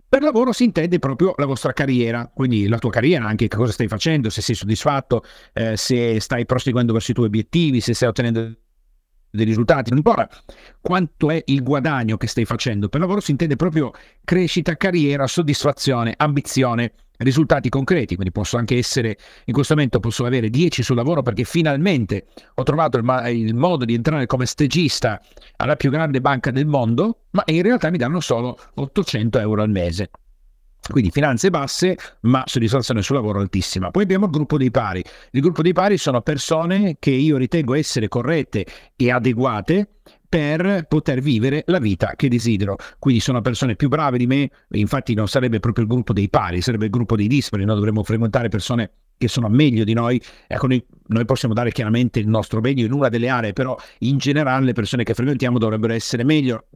Per 0.09 0.23
lavoro 0.23 0.53
si 0.53 0.65
intende 0.65 0.99
proprio 0.99 1.33
la 1.37 1.47
vostra 1.47 1.73
carriera, 1.73 2.31
quindi 2.33 2.69
la 2.69 2.79
tua 2.79 2.91
carriera, 2.91 3.25
anche 3.25 3.49
che 3.49 3.57
cosa 3.57 3.73
stai 3.73 3.89
facendo, 3.89 4.31
se 4.31 4.41
sei 4.41 4.55
soddisfatto, 4.55 5.25
eh, 5.53 5.77
se 5.77 6.21
stai 6.21 6.47
proseguendo 6.47 6.93
verso 6.93 7.11
i 7.11 7.15
tuoi 7.15 7.27
obiettivi, 7.27 7.81
se 7.81 7.93
stai 7.93 8.11
ottenendo 8.11 8.55
dei 9.37 9.45
risultati, 9.45 9.91
non 9.91 9.99
importa 9.99 10.29
quanto 10.81 11.31
è 11.31 11.43
il 11.47 11.63
guadagno 11.63 12.17
che 12.17 12.27
stai 12.27 12.45
facendo. 12.45 12.89
Per 12.89 13.01
lavoro 13.01 13.21
si 13.21 13.31
intende 13.31 13.57
proprio 13.57 13.93
crescita, 14.25 14.77
carriera, 14.77 15.27
soddisfazione, 15.27 16.15
ambizione, 16.17 16.93
risultati 17.19 17.69
concreti. 17.69 18.15
Quindi 18.15 18.33
posso 18.33 18.57
anche 18.57 18.77
essere, 18.77 19.17
in 19.45 19.55
questo 19.55 19.75
momento 19.75 20.01
posso 20.01 20.25
avere 20.25 20.51
10 20.51 20.83
sul 20.83 20.97
lavoro 20.97 21.23
perché 21.23 21.45
finalmente 21.45 22.27
ho 22.55 22.63
trovato 22.63 22.99
il, 22.99 23.23
il 23.29 23.55
modo 23.55 23.85
di 23.85 23.95
entrare 23.95 24.27
come 24.27 24.47
stagista 24.47 25.21
alla 25.57 25.77
più 25.77 25.91
grande 25.91 26.21
banca 26.21 26.51
del 26.51 26.67
mondo, 26.67 27.21
ma 27.31 27.43
in 27.47 27.63
realtà 27.63 27.91
mi 27.91 27.99
danno 27.99 28.21
solo 28.21 28.59
800 28.75 29.39
euro 29.39 29.63
al 29.63 29.71
mese. 29.71 30.11
Quindi 30.91 31.11
finanze 31.11 31.51
basse, 31.51 31.97
ma 32.23 32.45
soddisfazione 32.47 33.03
sul 33.03 33.17
lavoro 33.17 33.41
altissima. 33.41 33.91
Poi 33.91 34.03
abbiamo 34.03 34.27
il 34.27 34.31
gruppo 34.31 34.57
dei 34.57 34.71
pari. 34.71 35.05
Il 35.33 35.41
gruppo 35.41 35.63
dei 35.63 35.73
pari 35.73 35.97
sono 35.99 36.21
persone 36.21 36.97
che 36.99 37.11
io 37.11 37.37
ritengo 37.37 37.75
essere 37.75 38.09
corrette 38.09 38.67
e 38.95 39.11
adeguate 39.11 39.89
per 40.29 40.87
poter 40.89 41.21
vivere 41.21 41.65
la 41.67 41.79
vita 41.79 42.13
che 42.17 42.29
desidero. 42.29 42.77
Quindi 42.99 43.21
sono 43.21 43.41
persone 43.41 43.77
più 43.77 43.89
brave 43.89 44.19
di 44.19 44.27
me, 44.27 44.51
infatti 44.71 45.15
non 45.15 45.29
sarebbe 45.29 45.61
proprio 45.61 45.85
il 45.85 45.91
gruppo 45.91 46.13
dei 46.13 46.29
pari, 46.29 46.61
sarebbe 46.61 46.87
il 46.87 46.91
gruppo 46.91 47.17
dei 47.17 47.27
dispari, 47.27 47.65
noi 47.65 47.77
dovremmo 47.77 48.03
frequentare 48.03 48.49
persone 48.49 48.91
che 49.17 49.29
sono 49.29 49.49
meglio 49.49 49.85
di 49.85 49.95
noi, 49.95 50.21
ecco 50.47 50.67
noi, 50.67 50.85
noi, 51.07 51.25
possiamo 51.25 51.55
dare 51.55 51.73
chiaramente 51.73 52.19
il 52.19 52.29
nostro 52.29 52.61
meglio 52.61 52.85
in 52.85 52.93
una 52.93 53.09
delle 53.09 53.29
aree, 53.29 53.53
però 53.55 53.75
in 54.01 54.19
generale 54.19 54.65
le 54.67 54.73
persone 54.75 55.05
che 55.05 55.15
frequentiamo 55.15 55.59
dovrebbero 55.59 55.95
essere 55.95 56.23
meglio 56.23 56.67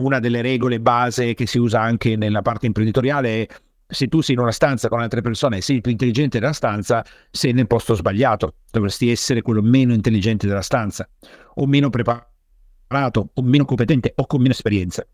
una 0.00 0.18
delle 0.18 0.42
regole 0.42 0.80
base 0.80 1.34
che 1.34 1.46
si 1.46 1.58
usa 1.58 1.80
anche 1.80 2.16
nella 2.16 2.42
parte 2.42 2.66
imprenditoriale 2.66 3.42
è 3.42 3.46
se 3.86 4.06
tu 4.06 4.20
sei 4.20 4.36
in 4.36 4.40
una 4.40 4.52
stanza 4.52 4.88
con 4.88 5.00
altre 5.00 5.20
persone 5.20 5.56
e 5.56 5.60
sei 5.62 5.80
più 5.80 5.90
intelligente 5.90 6.38
della 6.38 6.52
stanza, 6.52 7.04
sei 7.30 7.52
nel 7.52 7.66
posto 7.66 7.94
sbagliato. 7.94 8.54
Dovresti 8.70 9.10
essere 9.10 9.42
quello 9.42 9.62
meno 9.62 9.92
intelligente 9.92 10.46
della 10.46 10.62
stanza, 10.62 11.08
o 11.54 11.66
meno 11.66 11.90
preparato, 11.90 13.30
o 13.34 13.42
meno 13.42 13.64
competente, 13.64 14.12
o 14.16 14.26
con 14.26 14.40
meno 14.40 14.52
esperienza. 14.52 15.04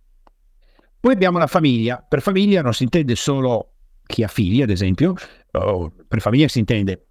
Poi 1.01 1.13
abbiamo 1.13 1.39
la 1.39 1.47
famiglia. 1.47 2.05
Per 2.07 2.21
famiglia 2.21 2.61
non 2.61 2.75
si 2.75 2.83
intende 2.83 3.15
solo 3.17 3.73
chi 4.05 4.23
ha 4.23 4.29
figli, 4.29 4.61
ad 4.61 4.71
esempio, 4.71 5.15
per 5.51 6.21
famiglia 6.21 6.49
si 6.49 6.59
intende 6.59 7.07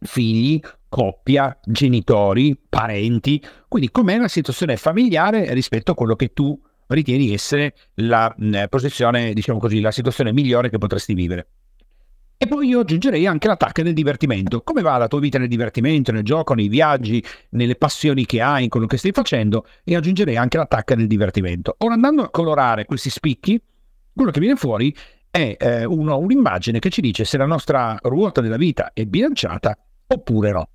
figli, 0.00 0.58
coppia, 0.88 1.58
genitori, 1.64 2.58
parenti. 2.68 3.42
Quindi 3.68 3.90
com'è 3.90 4.16
la 4.16 4.28
situazione 4.28 4.76
familiare 4.76 5.52
rispetto 5.52 5.92
a 5.92 5.94
quello 5.94 6.16
che 6.16 6.32
tu 6.32 6.58
ritieni 6.88 7.32
essere 7.32 7.74
la 7.94 8.32
mh, 8.36 8.64
posizione, 8.68 9.32
diciamo 9.32 9.58
così, 9.58 9.80
la 9.80 9.90
situazione 9.90 10.32
migliore 10.32 10.70
che 10.70 10.78
potresti 10.78 11.14
vivere. 11.14 11.46
E 12.36 12.46
poi 12.46 12.68
io 12.68 12.80
aggiungerei 12.80 13.26
anche 13.26 13.46
l'attacco 13.46 13.82
del 13.82 13.94
divertimento. 13.94 14.62
Come 14.62 14.82
va 14.82 14.98
la 14.98 15.08
tua 15.08 15.20
vita 15.20 15.38
nel 15.38 15.48
divertimento, 15.48 16.12
nel 16.12 16.24
gioco, 16.24 16.54
nei 16.54 16.68
viaggi, 16.68 17.24
nelle 17.50 17.76
passioni 17.76 18.26
che 18.26 18.42
hai, 18.42 18.64
in 18.64 18.68
quello 18.68 18.86
che 18.86 18.98
stai 18.98 19.12
facendo? 19.12 19.66
E 19.84 19.94
aggiungerei 19.94 20.36
anche 20.36 20.58
l'attacco 20.58 20.94
del 20.94 21.06
divertimento. 21.06 21.76
Ora 21.78 21.94
andando 21.94 22.22
a 22.22 22.30
colorare 22.30 22.84
questi 22.84 23.08
spicchi, 23.08 23.60
quello 24.12 24.30
che 24.30 24.40
viene 24.40 24.56
fuori 24.56 24.94
è 25.30 25.56
eh, 25.58 25.84
uno, 25.84 26.18
un'immagine 26.18 26.80
che 26.80 26.90
ci 26.90 27.00
dice 27.00 27.24
se 27.24 27.36
la 27.38 27.46
nostra 27.46 27.98
ruota 28.02 28.40
della 28.40 28.56
vita 28.56 28.92
è 28.92 29.04
bilanciata 29.04 29.76
oppure 30.06 30.52
no. 30.52 30.68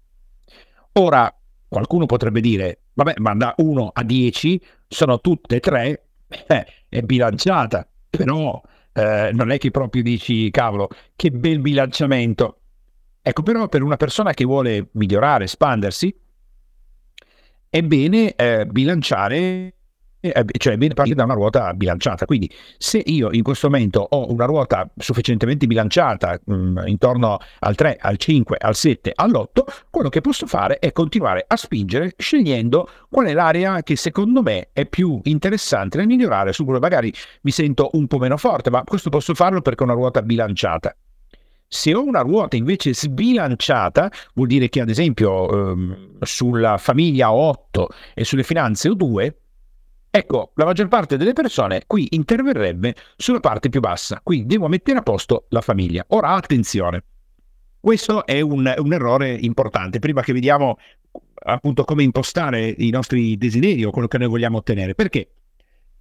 Ora, 0.93 1.33
qualcuno 1.67 2.05
potrebbe 2.05 2.41
dire, 2.41 2.79
vabbè, 3.03 3.13
ma 3.19 3.33
da 3.33 3.53
1 3.57 3.91
a 3.93 4.03
10 4.03 4.61
sono 4.87 5.21
tutte 5.21 5.57
e 5.57 5.59
tre, 5.61 6.03
eh, 6.27 6.65
è 6.89 7.01
bilanciata, 7.01 7.87
però 8.09 8.61
eh, 8.91 9.31
non 9.33 9.51
è 9.51 9.57
che 9.57 9.71
proprio 9.71 10.03
dici, 10.03 10.49
cavolo, 10.51 10.89
che 11.15 11.31
bel 11.31 11.59
bilanciamento. 11.59 12.57
Ecco, 13.21 13.41
però 13.41 13.69
per 13.69 13.83
una 13.83 13.95
persona 13.95 14.33
che 14.33 14.43
vuole 14.43 14.89
migliorare, 14.91 15.45
espandersi, 15.45 16.13
è 17.69 17.81
bene 17.83 18.33
eh, 18.35 18.65
bilanciare 18.65 19.73
eh, 20.21 20.45
cioè 20.57 20.77
partita 20.77 21.15
da 21.15 21.23
una 21.23 21.33
ruota 21.33 21.73
bilanciata. 21.73 22.25
Quindi, 22.25 22.51
se 22.77 23.01
io 23.05 23.31
in 23.31 23.43
questo 23.43 23.69
momento 23.69 24.05
ho 24.09 24.31
una 24.31 24.45
ruota 24.45 24.89
sufficientemente 24.97 25.67
bilanciata 25.67 26.39
mh, 26.43 26.53
mm, 26.53 26.77
intorno 26.87 27.37
al 27.59 27.75
3, 27.75 27.97
al 27.99 28.17
5, 28.17 28.57
al 28.59 28.75
7, 28.75 29.11
all'8, 29.15 29.63
quello 29.89 30.09
che 30.09 30.21
posso 30.21 30.45
fare 30.45 30.79
è 30.79 30.91
continuare 30.91 31.45
a 31.47 31.55
spingere 31.55 32.13
scegliendo 32.17 32.89
qual 33.09 33.27
è 33.27 33.33
l'area 33.33 33.81
che 33.83 33.95
secondo 33.95 34.41
me 34.41 34.69
è 34.73 34.85
più 34.85 35.19
interessante 35.23 35.97
nel 35.97 36.07
migliorare, 36.07 36.53
su 36.53 36.65
cui 36.65 36.79
magari 36.79 37.13
mi 37.41 37.51
sento 37.51 37.89
un 37.93 38.07
po' 38.07 38.17
meno 38.17 38.37
forte, 38.37 38.69
ma 38.69 38.83
questo 38.83 39.09
posso 39.09 39.33
farlo 39.33 39.61
perché 39.61 39.83
ho 39.83 39.85
una 39.85 39.95
ruota 39.95 40.21
bilanciata. 40.21 40.95
Se 41.71 41.93
ho 41.93 42.03
una 42.03 42.21
ruota 42.21 42.55
invece 42.55 42.95
sbilanciata, 42.95 44.11
vuol 44.33 44.47
dire 44.47 44.69
che 44.69 44.81
ad 44.81 44.89
esempio 44.89 45.71
ehm, 45.71 46.17
sulla 46.21 46.77
famiglia 46.77 47.31
ho 47.31 47.49
8 47.49 47.89
e 48.15 48.23
sulle 48.23 48.41
finanze 48.41 48.89
ho 48.89 48.95
2, 48.95 49.37
Ecco, 50.11 50.51
la 50.55 50.65
maggior 50.65 50.87
parte 50.87 51.17
delle 51.17 51.33
persone 51.33 51.83
qui 51.85 52.07
interverrebbe 52.11 52.95
sulla 53.15 53.39
parte 53.39 53.69
più 53.69 53.79
bassa, 53.79 54.21
quindi 54.23 54.47
devo 54.47 54.67
mettere 54.67 54.97
a 54.97 55.03
posto 55.03 55.45
la 55.49 55.61
famiglia. 55.61 56.03
Ora, 56.09 56.29
attenzione, 56.29 57.03
questo 57.79 58.25
è 58.25 58.41
un, 58.41 58.73
un 58.77 58.93
errore 58.93 59.31
importante, 59.33 59.99
prima 59.99 60.23
che 60.23 60.33
vediamo 60.33 60.77
appunto 61.41 61.83
come 61.83 62.03
impostare 62.03 62.73
i 62.77 62.89
nostri 62.89 63.37
desideri 63.37 63.83
o 63.83 63.91
quello 63.91 64.07
che 64.07 64.17
noi 64.17 64.27
vogliamo 64.27 64.57
ottenere, 64.57 64.95
perché 64.95 65.29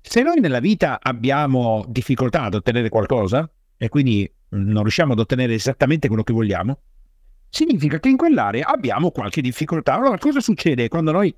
se 0.00 0.23
noi 0.23 0.41
nella 0.41 0.61
vita 0.61 1.00
abbiamo 1.03 1.85
difficoltà 1.87 2.45
ad 2.45 2.55
ottenere 2.55 2.88
qualcosa 2.88 3.49
e 3.77 3.88
quindi 3.91 4.31
non 4.50 4.83
riusciamo 4.83 5.12
ad 5.12 5.19
ottenere 5.19 5.53
esattamente 5.53 6.09
quello 6.09 6.23
che 6.23 6.33
vogliamo, 6.33 6.79
significa 7.50 8.00
che 8.00 8.09
in 8.09 8.17
quell'area 8.17 8.67
abbiamo 8.67 9.11
qualche 9.11 9.43
difficoltà. 9.43 9.95
Allora, 9.95 10.17
cosa 10.17 10.41
succede 10.41 10.88
quando 10.88 11.12
noi 11.12 11.35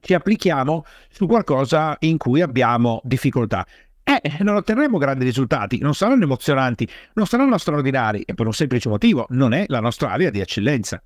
ci 0.00 0.14
applichiamo 0.14 0.84
su 1.10 1.26
qualcosa 1.26 1.96
in 2.00 2.16
cui 2.18 2.40
abbiamo 2.40 3.00
difficoltà. 3.04 3.66
Eh, 4.02 4.38
non 4.40 4.56
otterremo 4.56 4.98
grandi 4.98 5.24
risultati, 5.24 5.78
non 5.78 5.94
saranno 5.94 6.24
emozionanti, 6.24 6.88
non 7.14 7.26
saranno 7.26 7.58
straordinari 7.58 8.22
e 8.22 8.34
per 8.34 8.46
un 8.46 8.52
semplice 8.52 8.88
motivo 8.88 9.26
non 9.30 9.52
è 9.52 9.64
la 9.68 9.80
nostra 9.80 10.10
area 10.10 10.30
di 10.30 10.40
eccellenza. 10.40 11.00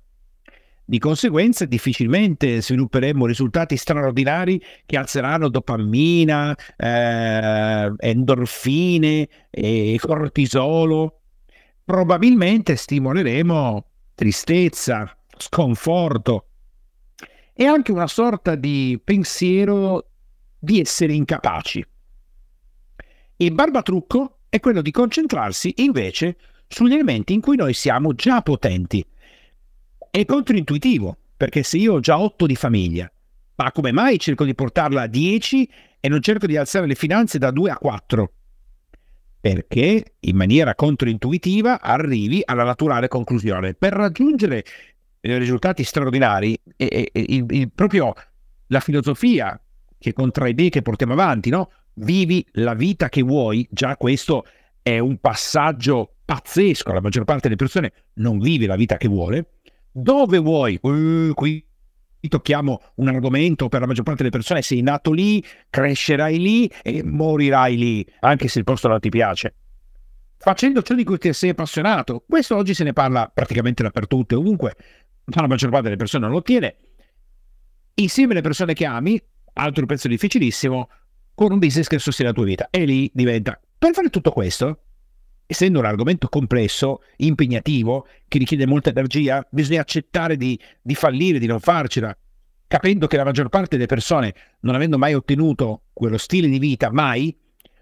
Di 0.87 0.99
conseguenza 0.99 1.65
difficilmente 1.65 2.61
svilupperemo 2.61 3.25
risultati 3.25 3.75
straordinari 3.75 4.61
che 4.85 4.97
alzeranno 4.97 5.49
dopamina, 5.49 6.55
eh, 6.77 7.93
endorfine 7.97 9.27
e 9.49 9.99
cortisolo. 9.99 11.21
Probabilmente 11.83 12.75
stimoleremo 12.75 13.85
tristezza, 14.13 15.15
sconforto, 15.37 16.45
è 17.57 17.63
anche 17.63 17.93
una 17.93 18.07
sorta 18.07 18.55
di 18.55 18.99
pensiero 19.01 20.09
di 20.59 20.81
essere 20.81 21.13
incapaci. 21.13 21.85
Il 23.37 23.53
barbatrucco 23.53 24.39
è 24.49 24.59
quello 24.59 24.81
di 24.81 24.91
concentrarsi 24.91 25.73
invece 25.77 26.35
sugli 26.67 26.95
elementi 26.95 27.31
in 27.31 27.39
cui 27.39 27.55
noi 27.55 27.73
siamo 27.73 28.13
già 28.13 28.41
potenti. 28.41 29.05
È 30.11 30.25
controintuitivo, 30.25 31.17
perché 31.37 31.63
se 31.63 31.77
io 31.77 31.93
ho 31.93 31.99
già 32.01 32.19
8 32.19 32.45
di 32.45 32.57
famiglia, 32.57 33.09
ma 33.55 33.71
come 33.71 33.93
mai 33.93 34.19
cerco 34.19 34.43
di 34.43 34.53
portarla 34.53 35.03
a 35.03 35.07
10 35.07 35.69
e 36.01 36.09
non 36.09 36.21
cerco 36.21 36.47
di 36.47 36.57
alzare 36.57 36.87
le 36.87 36.95
finanze 36.95 37.37
da 37.37 37.51
2 37.51 37.71
a 37.71 37.77
4? 37.77 38.33
Perché 39.39 40.15
in 40.19 40.35
maniera 40.35 40.75
controintuitiva 40.75 41.79
arrivi 41.79 42.41
alla 42.43 42.65
naturale 42.65 43.07
conclusione. 43.07 43.75
Per 43.75 43.93
raggiungere 43.93 44.65
risultati 45.37 45.83
straordinari 45.83 46.59
e, 46.75 47.09
e, 47.11 47.23
il, 47.27 47.45
il, 47.49 47.71
proprio 47.71 48.13
la 48.67 48.79
filosofia 48.79 49.59
che 49.97 50.13
contra 50.13 50.47
idee 50.47 50.69
che 50.69 50.81
portiamo 50.81 51.13
avanti, 51.13 51.49
no? 51.49 51.71
Vivi 51.95 52.45
la 52.53 52.73
vita 52.73 53.09
che 53.09 53.21
vuoi, 53.21 53.67
già 53.71 53.95
questo 53.97 54.45
è 54.81 54.99
un 54.99 55.17
passaggio 55.17 56.15
pazzesco, 56.25 56.91
la 56.91 57.01
maggior 57.01 57.23
parte 57.23 57.43
delle 57.43 57.55
persone 57.55 57.91
non 58.15 58.39
vive 58.39 58.67
la 58.67 58.75
vita 58.75 58.97
che 58.97 59.07
vuole. 59.07 59.51
Dove 59.91 60.37
vuoi? 60.39 60.77
Uh, 60.81 61.33
qui 61.33 61.65
tocchiamo 62.27 62.81
un 62.95 63.07
argomento 63.07 63.69
per 63.69 63.81
la 63.81 63.87
maggior 63.87 64.03
parte 64.03 64.23
delle 64.23 64.35
persone, 64.35 64.61
sei 64.61 64.81
nato 64.81 65.11
lì, 65.11 65.43
crescerai 65.69 66.39
lì 66.39 66.71
e 66.81 67.03
morirai 67.03 67.77
lì, 67.77 68.05
anche 68.21 68.47
se 68.47 68.59
il 68.59 68.65
posto 68.65 68.87
non 68.87 68.99
ti 68.99 69.09
piace. 69.09 69.53
Facendo 70.37 70.81
ciò 70.81 70.93
di 70.93 71.03
cui 71.03 71.17
ti 71.17 71.31
sei 71.33 71.49
appassionato, 71.49 72.23
questo 72.27 72.55
oggi 72.55 72.73
se 72.73 72.83
ne 72.83 72.93
parla 72.93 73.31
praticamente 73.33 73.83
dappertutto 73.83 74.37
ovunque, 74.37 74.75
ma 75.25 75.41
la 75.41 75.47
maggior 75.47 75.69
parte 75.69 75.85
delle 75.85 75.97
persone 75.97 76.23
non 76.23 76.31
lo 76.31 76.39
ottiene. 76.39 76.75
Insieme 77.95 78.33
alle 78.33 78.41
persone 78.41 78.73
che 78.73 78.85
ami, 78.85 79.21
altro 79.53 79.85
pezzo 79.85 80.07
difficilissimo, 80.07 80.89
con 81.33 81.51
un 81.51 81.59
business 81.59 81.87
che 81.87 81.99
sostiene 81.99 82.31
la 82.31 82.35
tua 82.35 82.45
vita. 82.45 82.67
E 82.69 82.85
lì 82.85 83.09
diventa... 83.13 83.59
Per 83.77 83.93
fare 83.93 84.09
tutto 84.09 84.31
questo, 84.31 84.79
essendo 85.45 85.79
un 85.79 85.85
argomento 85.85 86.27
complesso, 86.27 87.01
impegnativo, 87.17 88.07
che 88.27 88.37
richiede 88.37 88.65
molta 88.65 88.89
energia, 88.89 89.45
bisogna 89.51 89.81
accettare 89.81 90.37
di, 90.37 90.59
di 90.81 90.95
fallire, 90.95 91.39
di 91.39 91.45
non 91.45 91.59
farcela, 91.59 92.15
capendo 92.67 93.07
che 93.07 93.17
la 93.17 93.23
maggior 93.23 93.49
parte 93.49 93.75
delle 93.75 93.85
persone, 93.87 94.33
non 94.61 94.75
avendo 94.75 94.97
mai 94.97 95.13
ottenuto 95.13 95.83
quello 95.93 96.17
stile 96.17 96.47
di 96.47 96.57
vita, 96.57 96.91
mai, 96.91 97.37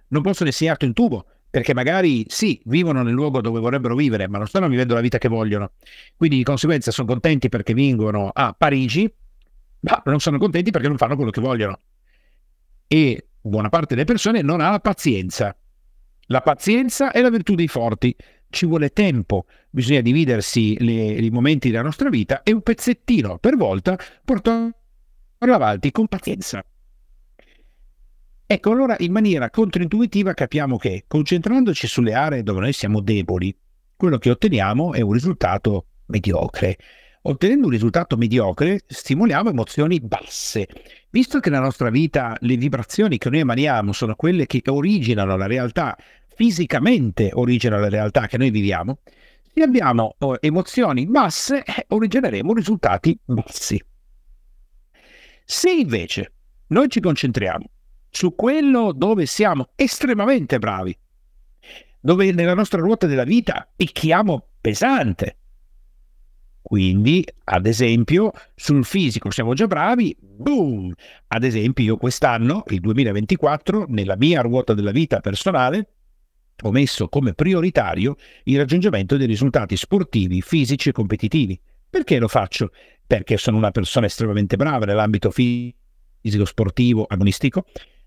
non 0.08 0.22
possono 0.22 0.50
insegnarti 0.50 0.86
un 0.86 0.94
tubo, 0.94 1.26
perché 1.54 1.76
magari 1.76 2.26
sì, 2.30 2.60
vivono 2.66 3.04
nel 3.04 3.14
luogo 3.14 3.40
dove 3.40 3.60
vorrebbero 3.60 3.94
vivere, 3.94 4.28
ma 4.28 4.40
non 4.40 4.48
stanno 4.48 4.68
vivendo 4.68 4.96
la 4.96 5.02
vita 5.02 5.20
che 5.20 5.28
vogliono. 5.28 5.74
Quindi 6.18 6.38
di 6.38 6.44
conseguenza 6.44 6.90
sono 6.90 7.06
contenti 7.08 7.48
perché 7.48 7.76
vincono 7.76 8.32
a 8.34 8.56
Parigi, 8.58 9.08
ma 9.82 10.02
non 10.06 10.20
sono 10.20 10.40
contenti 10.40 10.72
perché 10.72 10.88
non 10.88 10.98
fanno 10.98 11.16
quello 11.16 11.30
che 11.30 11.42
vogliono. 11.42 11.78
E 12.88 13.28
buona 13.40 13.70
parte 13.70 13.94
delle 13.94 14.04
persone 14.04 14.42
non 14.42 14.62
ha 14.62 14.72
la 14.72 14.80
pazienza. 14.80 15.56
La 16.26 16.42
pazienza 16.42 17.12
è 17.12 17.22
la 17.22 17.30
virtù 17.30 17.54
dei 17.54 17.68
forti. 17.68 18.16
Ci 18.50 18.66
vuole 18.66 18.90
tempo, 18.90 19.46
bisogna 19.70 20.02
dividersi 20.02 20.76
i 20.84 21.30
momenti 21.30 21.70
della 21.70 21.84
nostra 21.84 22.10
vita 22.10 22.42
e 22.42 22.52
un 22.52 22.64
pezzettino 22.64 23.38
per 23.38 23.58
volta 23.58 23.96
portarlo 24.26 24.74
avanti 25.38 25.92
con 25.92 26.08
pazienza. 26.08 26.66
Ecco, 28.46 28.72
allora 28.72 28.96
in 29.00 29.12
maniera 29.12 29.50
controintuitiva 29.50 30.34
capiamo 30.34 30.78
che 30.78 31.06
concentrandoci 31.08 31.88
sulle 31.88 32.14
aree 32.14 32.44
dove 32.44 32.60
noi 32.60 32.74
siamo 32.74 33.00
deboli, 33.00 33.56
quello 33.96 34.18
che 34.18 34.30
otteniamo 34.30 34.94
è 34.94 35.02
un 35.02 35.14
risultato 35.14 35.86
mediocre. 36.08 36.78
Ottenendo 37.26 37.68
un 37.68 37.72
risultato 37.72 38.18
mediocre 38.18 38.82
stimoliamo 38.86 39.50
emozioni 39.50 40.02
basse. 40.02 40.68
Visto 41.10 41.40
che 41.40 41.50
nella 41.50 41.64
nostra 41.64 41.90
vita 41.90 42.36
le 42.42 42.58
vibrazioni 42.58 43.18
che 43.18 43.30
noi 43.30 43.40
emaniamo 43.40 43.94
sono 43.94 44.14
quelle 44.16 44.46
che 44.46 44.62
originano 44.66 45.38
la 45.38 45.48
realtà, 45.48 45.96
fisicamente 46.36 47.30
originano 47.34 47.84
la 47.84 47.90
realtà 47.90 48.28
che 48.28 48.38
noi 48.38 48.50
viviamo, 48.52 49.00
se 49.54 49.62
abbiamo 49.62 50.16
oh, 50.20 50.38
emozioni 50.42 51.06
basse, 51.06 51.64
eh, 51.64 51.86
origineremo 51.88 52.54
risultati 52.54 53.18
bassi. 53.24 53.82
Se 55.46 55.72
invece 55.72 56.34
noi 56.68 56.90
ci 56.90 57.00
concentriamo 57.00 57.70
su 58.14 58.36
quello 58.36 58.92
dove 58.94 59.26
siamo 59.26 59.70
estremamente 59.76 60.60
bravi, 60.60 60.96
dove 62.00 62.32
nella 62.32 62.54
nostra 62.54 62.80
ruota 62.80 63.08
della 63.08 63.24
vita 63.24 63.68
picchiamo 63.76 64.50
pesante. 64.62 65.38
Quindi, 66.62 67.26
ad 67.46 67.66
esempio, 67.66 68.32
sul 68.54 68.86
fisico 68.86 69.32
siamo 69.32 69.56
già 69.56 69.66
bravi, 69.66 70.16
boom! 70.20 70.94
Ad 71.28 71.44
esempio, 71.44 71.84
io 71.84 71.98
quest'anno, 71.98 72.64
il 72.68 72.80
2024, 72.82 73.86
nella 73.90 74.16
mia 74.16 74.42
ruota 74.42 74.76
della 74.76 74.92
vita 74.92 75.20
personale, 75.20 75.88
ho 76.62 76.72
messo 76.72 77.10
come 77.10 77.34
prioritario 77.34 78.16
il 78.44 78.60
raggiungimento 78.60 79.18
dei 79.18 79.28
risultati 79.28 79.76
sportivi, 79.76 80.42
fisici 80.42 80.90
e 80.90 80.94
competitivi. 80.94 81.60
Perché 81.90 82.20
lo 82.20 82.28
faccio? 82.28 82.70
Perché 83.06 83.38
sono 83.38 83.58
una 83.58 83.72
persona 83.72 84.06
estremamente 84.06 84.56
brava 84.56 84.86
nell'ambito 84.86 85.32
fisico, 85.32 86.46
sportivo, 86.46 87.06
agonistico 87.06 87.66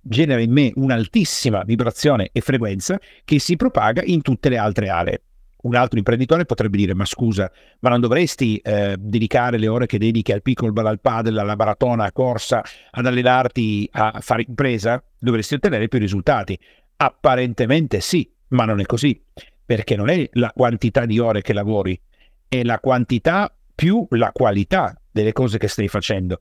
genera 0.08 0.40
in 0.40 0.52
me 0.52 0.72
un'altissima 0.74 1.62
vibrazione 1.64 2.30
e 2.32 2.40
frequenza 2.40 2.98
che 3.24 3.38
si 3.38 3.56
propaga 3.56 4.02
in 4.04 4.22
tutte 4.22 4.48
le 4.48 4.58
altre 4.58 4.88
aree. 4.88 5.22
Un 5.62 5.74
altro 5.74 5.98
imprenditore 5.98 6.44
potrebbe 6.44 6.76
dire: 6.76 6.94
Ma 6.94 7.04
scusa, 7.04 7.50
ma 7.80 7.90
non 7.90 8.00
dovresti 8.00 8.56
eh, 8.58 8.96
dedicare 8.98 9.58
le 9.58 9.68
ore 9.68 9.86
che 9.86 9.98
dedichi 9.98 10.30
al 10.32 10.42
pickleball, 10.42 10.86
al 10.86 11.00
padel, 11.00 11.38
alla 11.38 11.56
maratona, 11.56 12.04
a 12.04 12.12
corsa, 12.12 12.62
ad 12.90 13.06
allenarti 13.06 13.88
a 13.92 14.18
fare 14.20 14.44
impresa? 14.46 15.02
Dovresti 15.18 15.54
ottenere 15.54 15.88
più 15.88 15.98
risultati. 15.98 16.58
Apparentemente 16.96 18.00
sì, 18.00 18.30
ma 18.48 18.64
non 18.64 18.80
è 18.80 18.86
così, 18.86 19.20
perché 19.64 19.96
non 19.96 20.08
è 20.08 20.28
la 20.34 20.52
quantità 20.54 21.04
di 21.04 21.18
ore 21.18 21.42
che 21.42 21.52
lavori, 21.52 22.00
è 22.48 22.62
la 22.62 22.78
quantità 22.78 23.52
più 23.74 24.06
la 24.10 24.30
qualità 24.32 24.98
delle 25.10 25.32
cose 25.32 25.58
che 25.58 25.68
stai 25.68 25.88
facendo. 25.88 26.40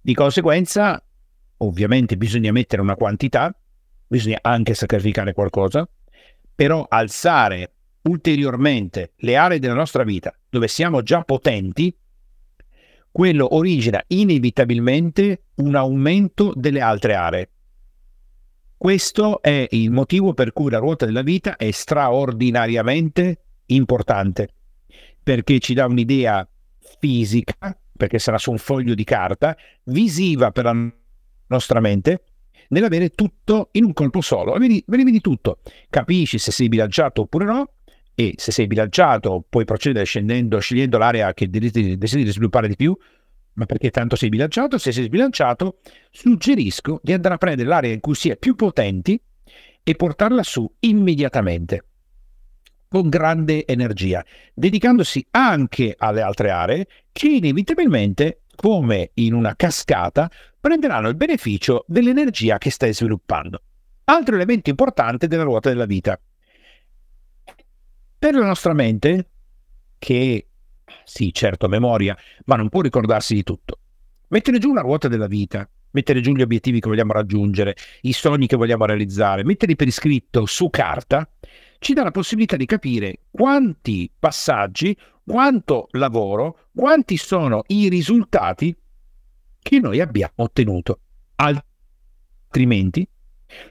Di 0.00 0.14
conseguenza, 0.14 1.02
ovviamente 1.58 2.16
bisogna 2.16 2.52
mettere 2.52 2.82
una 2.82 2.96
quantità, 2.96 3.54
bisogna 4.06 4.38
anche 4.42 4.74
sacrificare 4.74 5.32
qualcosa, 5.32 5.88
però 6.54 6.86
alzare 6.88 7.72
ulteriormente 8.02 9.12
le 9.16 9.36
aree 9.36 9.58
della 9.58 9.74
nostra 9.74 10.02
vita 10.02 10.34
dove 10.48 10.68
siamo 10.68 11.02
già 11.02 11.22
potenti, 11.22 11.94
quello 13.10 13.54
origina 13.54 14.02
inevitabilmente 14.08 15.42
un 15.56 15.74
aumento 15.74 16.52
delle 16.54 16.80
altre 16.80 17.14
aree. 17.14 17.50
Questo 18.76 19.42
è 19.42 19.66
il 19.70 19.90
motivo 19.90 20.34
per 20.34 20.52
cui 20.52 20.70
la 20.70 20.78
ruota 20.78 21.04
della 21.04 21.22
vita 21.22 21.56
è 21.56 21.70
straordinariamente 21.72 23.40
importante, 23.66 24.48
perché 25.20 25.58
ci 25.58 25.74
dà 25.74 25.86
un'idea 25.86 26.48
fisica, 27.00 27.76
perché 27.96 28.20
sarà 28.20 28.38
su 28.38 28.52
un 28.52 28.58
foglio 28.58 28.94
di 28.94 29.04
carta, 29.04 29.56
visiva 29.84 30.52
per 30.52 30.64
la 30.64 30.92
nostra 31.48 31.80
mente, 31.80 32.22
nell'avere 32.68 33.10
tutto 33.10 33.68
in 33.72 33.84
un 33.84 33.92
colpo 33.92 34.20
solo. 34.20 34.52
Vedi, 34.56 34.82
vedi 34.86 35.20
tutto, 35.20 35.58
capisci 35.90 36.38
se 36.38 36.52
sei 36.52 36.68
bilanciato 36.68 37.22
oppure 37.22 37.44
no, 37.44 37.72
e 38.14 38.34
se 38.36 38.50
sei 38.50 38.66
bilanciato 38.66 39.44
puoi 39.48 39.64
procedere 39.64 40.04
scendendo, 40.04 40.58
scegliendo 40.58 40.98
l'area 40.98 41.32
che 41.34 41.48
desideri 41.48 42.30
sviluppare 42.30 42.68
di 42.68 42.76
più, 42.76 42.96
ma 43.54 43.66
perché 43.66 43.90
tanto 43.90 44.16
sei 44.16 44.28
bilanciato? 44.28 44.78
Se 44.78 44.92
sei 44.92 45.04
sbilanciato, 45.04 45.78
suggerisco 46.10 47.00
di 47.02 47.12
andare 47.12 47.34
a 47.34 47.38
prendere 47.38 47.68
l'area 47.68 47.92
in 47.92 48.00
cui 48.00 48.14
si 48.14 48.28
è 48.28 48.36
più 48.36 48.54
potenti 48.54 49.20
e 49.82 49.94
portarla 49.94 50.42
su 50.42 50.68
immediatamente, 50.80 51.84
con 52.88 53.08
grande 53.08 53.66
energia, 53.66 54.24
dedicandosi 54.54 55.26
anche 55.30 55.94
alle 55.96 56.20
altre 56.20 56.50
aree 56.50 56.86
che 57.10 57.28
inevitabilmente, 57.28 58.42
come 58.54 59.10
in 59.14 59.32
una 59.32 59.54
cascata, 59.56 60.30
prenderanno 60.68 61.08
il 61.08 61.16
beneficio 61.16 61.86
dell'energia 61.88 62.58
che 62.58 62.70
stai 62.70 62.92
sviluppando. 62.92 63.62
Altro 64.04 64.34
elemento 64.34 64.68
importante 64.68 65.26
della 65.26 65.44
ruota 65.44 65.70
della 65.70 65.86
vita. 65.86 66.20
Per 68.18 68.34
la 68.34 68.44
nostra 68.44 68.74
mente, 68.74 69.30
che 69.96 70.46
sì, 71.04 71.32
certo, 71.32 71.68
memoria, 71.68 72.14
ma 72.44 72.56
non 72.56 72.68
può 72.68 72.82
ricordarsi 72.82 73.32
di 73.32 73.44
tutto. 73.44 73.78
Mettere 74.28 74.58
giù 74.58 74.68
una 74.68 74.82
ruota 74.82 75.08
della 75.08 75.26
vita, 75.26 75.66
mettere 75.92 76.20
giù 76.20 76.34
gli 76.34 76.42
obiettivi 76.42 76.80
che 76.80 76.88
vogliamo 76.90 77.14
raggiungere, 77.14 77.74
i 78.02 78.12
sogni 78.12 78.46
che 78.46 78.56
vogliamo 78.56 78.84
realizzare, 78.84 79.44
metterli 79.44 79.74
per 79.74 79.86
iscritto 79.86 80.44
su 80.44 80.68
carta, 80.68 81.26
ci 81.78 81.94
dà 81.94 82.02
la 82.02 82.10
possibilità 82.10 82.56
di 82.56 82.66
capire 82.66 83.20
quanti 83.30 84.10
passaggi, 84.18 84.94
quanto 85.24 85.88
lavoro, 85.92 86.66
quanti 86.74 87.16
sono 87.16 87.62
i 87.68 87.88
risultati 87.88 88.76
che 89.60 89.78
noi 89.78 90.00
abbiamo 90.00 90.32
ottenuto. 90.36 91.00
Altrimenti, 91.36 93.08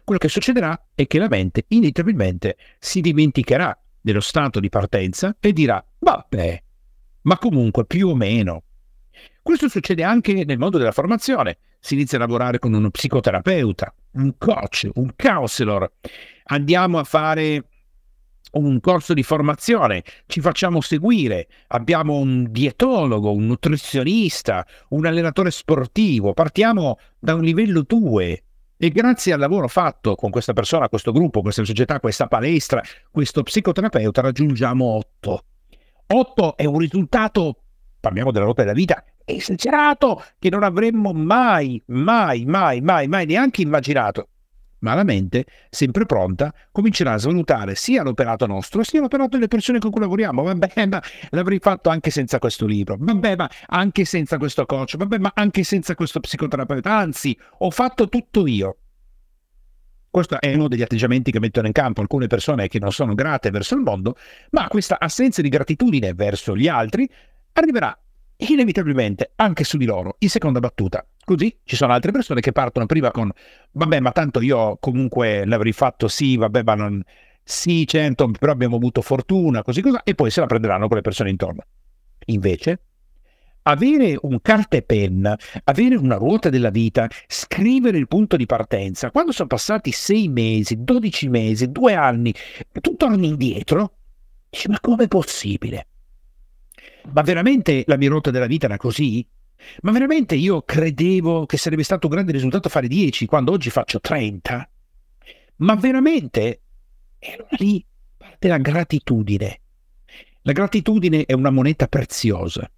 quello 0.03 0.19
che 0.19 0.29
succederà 0.29 0.87
è 0.95 1.05
che 1.07 1.19
la 1.19 1.27
mente 1.27 1.65
inevitabilmente 1.67 2.57
si 2.79 3.01
dimenticherà 3.01 3.77
dello 3.99 4.19
stato 4.19 4.59
di 4.59 4.69
partenza 4.69 5.35
e 5.39 5.53
dirà, 5.53 5.83
vabbè, 5.99 6.63
ma 7.21 7.37
comunque 7.37 7.85
più 7.85 8.09
o 8.09 8.15
meno. 8.15 8.63
Questo 9.41 9.69
succede 9.69 10.03
anche 10.03 10.45
nel 10.45 10.57
mondo 10.57 10.77
della 10.77 10.91
formazione. 10.91 11.59
Si 11.79 11.93
inizia 11.93 12.17
a 12.17 12.21
lavorare 12.21 12.59
con 12.59 12.73
uno 12.73 12.89
psicoterapeuta, 12.89 13.93
un 14.13 14.37
coach, 14.37 14.89
un 14.95 15.13
counselor. 15.15 15.91
Andiamo 16.45 16.99
a 16.99 17.03
fare 17.03 17.63
un 18.53 18.79
corso 18.79 19.13
di 19.13 19.23
formazione, 19.23 20.03
ci 20.25 20.41
facciamo 20.41 20.81
seguire, 20.81 21.47
abbiamo 21.67 22.17
un 22.17 22.47
dietologo, 22.49 23.31
un 23.31 23.45
nutrizionista, 23.45 24.65
un 24.89 25.05
allenatore 25.05 25.51
sportivo, 25.51 26.33
partiamo 26.33 26.97
da 27.19 27.33
un 27.33 27.43
livello 27.43 27.83
2 27.85 28.43
e 28.79 28.89
grazie 28.89 29.33
al 29.33 29.39
lavoro 29.39 29.67
fatto 29.67 30.15
con 30.15 30.29
questa 30.29 30.53
persona, 30.53 30.87
questo 30.87 31.11
gruppo, 31.11 31.41
questa 31.41 31.65
società, 31.65 31.99
questa 31.99 32.27
palestra, 32.27 32.81
questo 33.11 33.43
psicoterapeuta 33.43 34.21
raggiungiamo 34.21 34.85
8. 34.85 35.43
8 36.07 36.57
è 36.57 36.65
un 36.65 36.77
risultato, 36.77 37.63
parliamo 37.99 38.31
della 38.31 38.45
rotta 38.45 38.61
della 38.61 38.73
vita, 38.73 39.03
esagerato 39.25 40.23
che 40.39 40.49
non 40.49 40.63
avremmo 40.63 41.11
mai, 41.11 41.81
mai, 41.87 42.45
mai, 42.45 42.81
mai, 42.81 43.07
mai 43.07 43.25
neanche 43.25 43.61
immaginato. 43.61 44.29
Ma 44.79 44.93
la 44.93 45.03
mente, 45.03 45.45
sempre 45.69 46.05
pronta, 46.05 46.53
comincerà 46.71 47.13
a 47.13 47.17
svalutare 47.17 47.75
sia 47.75 48.03
l'operato 48.03 48.45
nostro 48.45 48.83
sia 48.83 49.01
l'operato 49.01 49.29
delle 49.29 49.47
persone 49.47 49.79
con 49.79 49.91
cui 49.91 50.01
lavoriamo. 50.01 50.43
Vabbè, 50.43 50.85
ma 50.87 51.01
l'avrei 51.31 51.59
fatto 51.59 51.89
anche 51.89 52.11
senza 52.11 52.39
questo 52.39 52.65
libro. 52.65 52.95
Vabbè, 52.99 53.35
ma 53.35 53.49
anche 53.67 54.05
senza 54.05 54.37
questo 54.37 54.65
coach. 54.65 54.97
Vabbè, 54.97 55.17
ma 55.17 55.31
anche 55.33 55.63
senza 55.63 55.95
questo 55.95 56.19
psicoterapeuta. 56.19 56.95
Anzi, 56.95 57.37
ho 57.59 57.71
fatto 57.71 58.07
tutto 58.07 58.45
io. 58.45 58.77
Questo 60.09 60.39
è 60.39 60.53
uno 60.55 60.67
degli 60.67 60.81
atteggiamenti 60.81 61.31
che 61.31 61.39
mettono 61.39 61.67
in 61.67 61.73
campo 61.73 62.01
alcune 62.01 62.27
persone 62.27 62.67
che 62.67 62.79
non 62.79 62.91
sono 62.91 63.13
grate 63.13 63.51
verso 63.51 63.75
il 63.75 63.81
mondo, 63.81 64.15
ma 64.51 64.67
questa 64.67 64.97
assenza 64.99 65.41
di 65.41 65.49
gratitudine 65.49 66.13
verso 66.13 66.55
gli 66.55 66.67
altri 66.67 67.07
arriverà 67.53 67.95
inevitabilmente 68.37 69.31
anche 69.35 69.63
su 69.63 69.77
di 69.77 69.85
loro 69.85 70.15
in 70.19 70.29
seconda 70.29 70.59
battuta. 70.59 71.05
Così 71.23 71.59
ci 71.63 71.75
sono 71.75 71.93
altre 71.93 72.11
persone 72.11 72.39
che 72.39 72.51
partono 72.51 72.85
prima 72.85 73.11
con 73.11 73.31
vabbè, 73.71 73.99
ma 73.99 74.11
tanto 74.11 74.41
io 74.41 74.77
comunque 74.79 75.45
l'avrei 75.45 75.73
fatto 75.73 76.07
sì, 76.07 76.37
vabbè, 76.37 76.63
ma 76.63 76.75
non 76.75 77.03
sì, 77.43 77.87
certo, 77.87 78.29
però 78.29 78.51
abbiamo 78.51 78.75
avuto 78.75 79.01
fortuna, 79.01 79.61
così 79.61 79.81
cosa, 79.81 80.03
e 80.03 80.15
poi 80.15 80.29
se 80.29 80.41
la 80.41 80.47
prenderanno 80.47 80.87
con 80.87 80.97
le 80.97 81.01
persone 81.01 81.29
intorno. 81.29 81.63
Invece, 82.25 82.81
avere 83.63 84.17
un 84.21 84.41
carta 84.41 84.75
e 84.75 84.81
penna, 84.81 85.37
avere 85.63 85.95
una 85.95 86.15
ruota 86.15 86.49
della 86.49 86.69
vita, 86.69 87.09
scrivere 87.25 87.97
il 87.97 88.07
punto 88.07 88.35
di 88.35 88.45
partenza, 88.45 89.11
quando 89.11 89.31
sono 89.31 89.47
passati 89.47 89.91
sei 89.91 90.27
mesi, 90.27 90.83
dodici 90.83 91.29
mesi, 91.29 91.71
due 91.71 91.93
anni, 91.93 92.33
tu 92.81 92.97
torni 92.97 93.27
indietro, 93.27 93.93
dici 94.49 94.67
ma 94.67 94.79
com'è 94.81 95.07
possibile? 95.07 95.87
Ma 97.11 97.21
veramente 97.21 97.83
la 97.87 97.97
mia 97.97 98.09
ruota 98.09 98.31
della 98.31 98.45
vita 98.45 98.65
era 98.65 98.77
così? 98.77 99.25
Ma 99.81 99.91
veramente 99.91 100.35
io 100.35 100.61
credevo 100.61 101.45
che 101.45 101.57
sarebbe 101.57 101.83
stato 101.83 102.07
un 102.07 102.13
grande 102.13 102.31
risultato 102.31 102.69
fare 102.69 102.87
10 102.87 103.25
quando 103.25 103.51
oggi 103.51 103.69
faccio 103.69 103.99
30? 103.99 104.69
Ma 105.57 105.75
veramente? 105.75 106.61
E 107.17 107.31
allora 107.33 107.55
lì 107.57 107.83
parte 108.15 108.47
la 108.47 108.57
gratitudine. 108.57 109.59
La 110.41 110.51
gratitudine 110.51 111.25
è 111.25 111.33
una 111.33 111.49
moneta 111.49 111.87
preziosa 111.87 112.69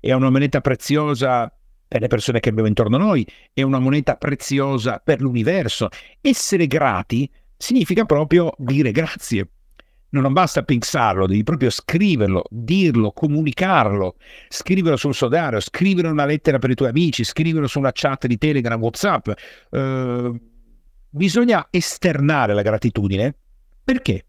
è 0.00 0.12
una 0.12 0.30
moneta 0.30 0.60
preziosa 0.62 1.52
per 1.86 2.00
le 2.00 2.06
persone 2.06 2.40
che 2.40 2.48
abbiamo 2.48 2.68
intorno 2.68 2.96
a 2.96 3.00
noi, 3.00 3.26
è 3.52 3.62
una 3.62 3.78
moneta 3.78 4.16
preziosa 4.16 5.00
per 5.04 5.20
l'universo. 5.20 5.88
Essere 6.20 6.66
grati 6.66 7.30
significa 7.56 8.04
proprio 8.04 8.54
dire 8.56 8.92
grazie. 8.92 9.48
Non 10.12 10.32
basta 10.32 10.62
pensarlo, 10.62 11.26
devi 11.26 11.44
proprio 11.44 11.70
scriverlo, 11.70 12.42
dirlo, 12.50 13.12
comunicarlo, 13.12 14.16
scriverlo 14.48 14.96
sul 14.96 15.14
sodario, 15.14 15.60
scrivere 15.60 16.08
una 16.08 16.24
lettera 16.24 16.58
per 16.58 16.70
i 16.70 16.74
tuoi 16.74 16.88
amici, 16.88 17.22
scriverlo 17.22 17.68
su 17.68 17.78
una 17.78 17.92
chat 17.92 18.26
di 18.26 18.36
Telegram, 18.36 18.80
WhatsApp. 18.80 19.30
Uh, 19.70 20.36
bisogna 21.08 21.68
esternare 21.70 22.54
la 22.54 22.62
gratitudine. 22.62 23.34
Perché? 23.84 24.24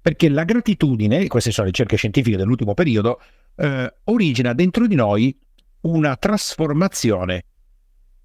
Perché 0.00 0.28
la 0.28 0.44
gratitudine, 0.44 1.26
queste 1.26 1.52
sono 1.52 1.66
le 1.66 1.72
ricerche 1.72 1.96
scientifiche 1.96 2.36
dell'ultimo 2.36 2.74
periodo, 2.74 3.20
eh, 3.56 3.92
origina 4.04 4.52
dentro 4.52 4.86
di 4.86 4.94
noi 4.94 5.36
una 5.82 6.16
trasformazione 6.16 7.44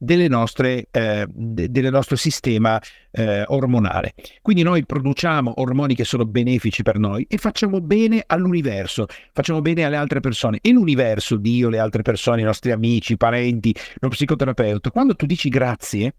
delle 0.04 0.28
nostre, 0.28 0.88
eh, 0.92 1.26
de- 1.30 1.72
del 1.72 1.92
nostro 1.92 2.16
sistema 2.16 2.82
eh, 3.12 3.44
ormonale. 3.48 4.14
Quindi 4.42 4.62
noi 4.62 4.86
produciamo 4.86 5.54
ormoni 5.58 5.96
che 5.96 6.04
sono 6.04 6.26
benefici 6.26 6.84
per 6.84 7.00
noi 7.00 7.26
e 7.30 7.38
facciamo 7.38 7.80
bene 7.80 8.24
all'universo, 8.26 9.06
facciamo 9.32 9.62
bene 9.62 9.86
alle 9.86 9.96
altre 9.96 10.20
persone. 10.20 10.60
E 10.62 10.72
l'universo, 10.72 11.38
Dio, 11.38 11.70
le 11.70 11.80
altre 11.80 12.02
persone, 12.02 12.42
i 12.42 12.46
nostri 12.46 12.72
amici, 12.72 13.14
i 13.14 13.18
parenti, 13.18 13.74
lo 14.00 14.10
psicoterapeuta, 14.10 14.92
quando 14.92 15.16
tu 15.16 15.26
dici 15.26 15.48
grazie, 15.50 16.16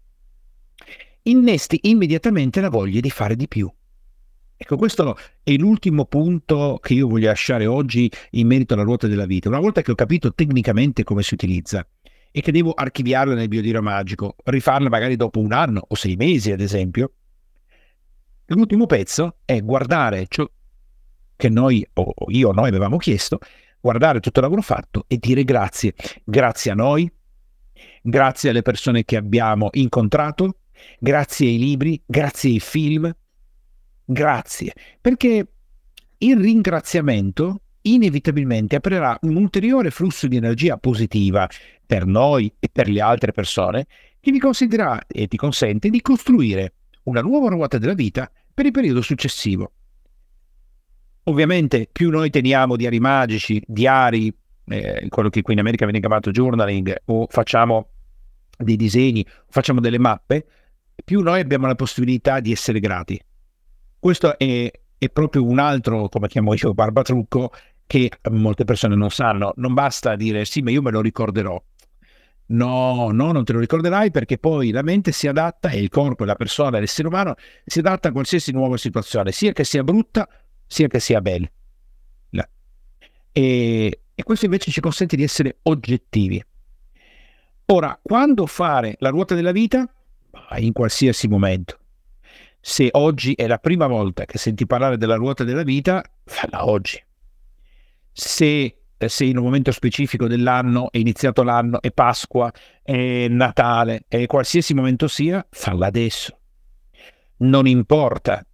innesti 1.23 1.79
immediatamente 1.83 2.61
la 2.61 2.69
voglia 2.69 2.99
di 2.99 3.09
fare 3.09 3.35
di 3.35 3.47
più. 3.47 3.71
Ecco, 4.57 4.77
questo 4.77 5.17
è 5.43 5.51
l'ultimo 5.57 6.05
punto 6.05 6.79
che 6.81 6.93
io 6.93 7.07
voglio 7.07 7.27
lasciare 7.27 7.65
oggi 7.65 8.09
in 8.31 8.47
merito 8.47 8.73
alla 8.73 8.83
ruota 8.83 9.05
della 9.05 9.25
vita. 9.25 9.49
Una 9.49 9.59
volta 9.59 9.81
che 9.81 9.91
ho 9.91 9.95
capito 9.95 10.33
tecnicamente 10.33 11.03
come 11.03 11.23
si 11.23 11.33
utilizza 11.33 11.85
e 12.37 12.41
che 12.41 12.51
devo 12.51 12.73
archiviarla 12.73 13.33
nel 13.33 13.47
biodiro 13.47 13.81
magico, 13.81 14.35
rifarla 14.43 14.89
magari 14.89 15.15
dopo 15.15 15.39
un 15.39 15.53
anno 15.53 15.85
o 15.87 15.95
sei 15.95 16.17
mesi, 16.17 16.51
ad 16.51 16.59
esempio, 16.59 17.13
l'ultimo 18.47 18.87
pezzo 18.87 19.37
è 19.45 19.61
guardare 19.61 20.25
ciò 20.27 20.45
che 21.37 21.47
noi, 21.47 21.87
o 21.93 22.13
io 22.27 22.49
o 22.49 22.51
noi 22.51 22.67
avevamo 22.67 22.97
chiesto, 22.97 23.39
guardare 23.79 24.19
tutto 24.19 24.39
il 24.39 24.45
lavoro 24.47 24.61
fatto 24.61 25.05
e 25.07 25.15
dire 25.17 25.45
grazie. 25.45 25.93
Grazie 26.25 26.71
a 26.71 26.75
noi, 26.75 27.09
grazie 28.01 28.49
alle 28.49 28.63
persone 28.63 29.05
che 29.05 29.15
abbiamo 29.15 29.69
incontrato, 29.71 30.57
grazie 30.99 31.47
ai 31.47 31.57
libri, 31.57 32.01
grazie 32.05 32.49
ai 32.49 32.59
film, 32.59 33.15
grazie, 34.03 34.73
perché 34.99 35.47
il 36.17 36.37
ringraziamento 36.37 37.61
inevitabilmente 37.85 38.75
aprirà 38.75 39.17
un 39.21 39.35
ulteriore 39.35 39.91
flusso 39.91 40.27
di 40.27 40.35
energia 40.35 40.77
positiva 40.77 41.47
per 41.85 42.05
noi 42.05 42.53
e 42.59 42.69
per 42.71 42.89
le 42.89 43.01
altre 43.01 43.31
persone 43.31 43.85
che 44.19 44.31
vi 44.31 44.39
consentirà 44.39 45.05
e 45.07 45.27
ti 45.27 45.37
consente 45.37 45.89
di 45.89 46.01
costruire 46.01 46.73
una 47.03 47.21
nuova 47.21 47.49
ruota 47.49 47.77
della 47.77 47.93
vita 47.93 48.29
per 48.53 48.65
il 48.65 48.71
periodo 48.71 49.01
successivo. 49.01 49.71
Ovviamente 51.23 51.87
più 51.91 52.09
noi 52.09 52.29
teniamo 52.29 52.75
diari 52.75 52.99
magici, 52.99 53.61
diari 53.65 54.33
eh, 54.67 55.05
quello 55.09 55.29
che 55.29 55.41
qui 55.41 55.53
in 55.53 55.59
America 55.59 55.85
viene 55.85 55.99
chiamato 55.99 56.31
journaling, 56.31 57.01
o 57.05 57.27
facciamo 57.29 57.89
dei 58.57 58.75
disegni, 58.75 59.25
facciamo 59.49 59.79
delle 59.79 59.99
mappe, 59.99 60.45
più 61.03 61.21
noi 61.21 61.39
abbiamo 61.39 61.67
la 61.67 61.75
possibilità 61.75 62.39
di 62.39 62.51
essere 62.51 62.79
grati. 62.79 63.19
Questo 63.99 64.37
è, 64.37 64.71
è 64.97 65.09
proprio 65.09 65.43
un 65.43 65.59
altro, 65.59 66.09
come 66.09 66.27
chiamo 66.27 66.53
io, 66.53 66.73
barbatrucco, 66.73 67.51
che 67.87 68.09
molte 68.31 68.63
persone 68.63 68.95
non 68.95 69.09
sanno. 69.09 69.53
Non 69.57 69.73
basta 69.73 70.15
dire 70.15 70.45
sì, 70.45 70.61
ma 70.61 70.71
io 70.71 70.81
me 70.81 70.91
lo 70.91 71.01
ricorderò. 71.01 71.61
No, 72.47 73.09
no, 73.11 73.31
non 73.31 73.43
te 73.43 73.53
lo 73.53 73.59
ricorderai 73.59 74.11
perché 74.11 74.37
poi 74.37 74.71
la 74.71 74.83
mente 74.83 75.11
si 75.11 75.27
adatta 75.27 75.69
e 75.69 75.79
il 75.79 75.89
corpo, 75.89 76.25
la 76.25 76.35
persona, 76.35 76.79
l'essere 76.79 77.07
umano 77.07 77.35
si 77.65 77.79
adatta 77.79 78.09
a 78.09 78.11
qualsiasi 78.11 78.51
nuova 78.51 78.77
situazione, 78.77 79.31
sia 79.31 79.51
che 79.51 79.63
sia 79.63 79.83
brutta, 79.83 80.27
sia 80.67 80.87
che 80.87 80.99
sia 80.99 81.21
bella. 81.21 81.49
E, 83.37 83.99
e 84.15 84.23
questo 84.23 84.45
invece 84.45 84.71
ci 84.71 84.79
consente 84.79 85.17
di 85.17 85.23
essere 85.23 85.57
oggettivi. 85.63 86.41
Ora, 87.65 87.99
quando 88.01 88.45
fare 88.45 88.95
la 88.99 89.09
ruota 89.09 89.35
della 89.35 89.51
vita? 89.51 89.85
In 90.59 90.71
qualsiasi 90.71 91.27
momento. 91.27 91.79
Se 92.61 92.87
oggi 92.93 93.33
è 93.33 93.45
la 93.45 93.57
prima 93.57 93.87
volta 93.87 94.23
che 94.23 94.37
senti 94.37 94.65
parlare 94.65 94.97
della 94.97 95.15
ruota 95.15 95.43
della 95.43 95.63
vita, 95.63 96.01
falla 96.23 96.65
oggi. 96.65 97.03
Se 98.13 98.77
se 99.09 99.25
in 99.25 99.37
un 99.37 99.43
momento 99.43 99.71
specifico 99.71 100.27
dell'anno 100.27 100.91
è 100.91 100.97
iniziato 100.97 101.43
l'anno, 101.43 101.81
è 101.81 101.91
Pasqua, 101.91 102.51
è 102.81 103.27
Natale, 103.27 104.05
è 104.07 104.25
qualsiasi 104.25 104.73
momento 104.73 105.07
sia, 105.07 105.45
falla 105.49 105.87
adesso. 105.87 106.39
Non 107.37 107.67
importa 107.67 108.45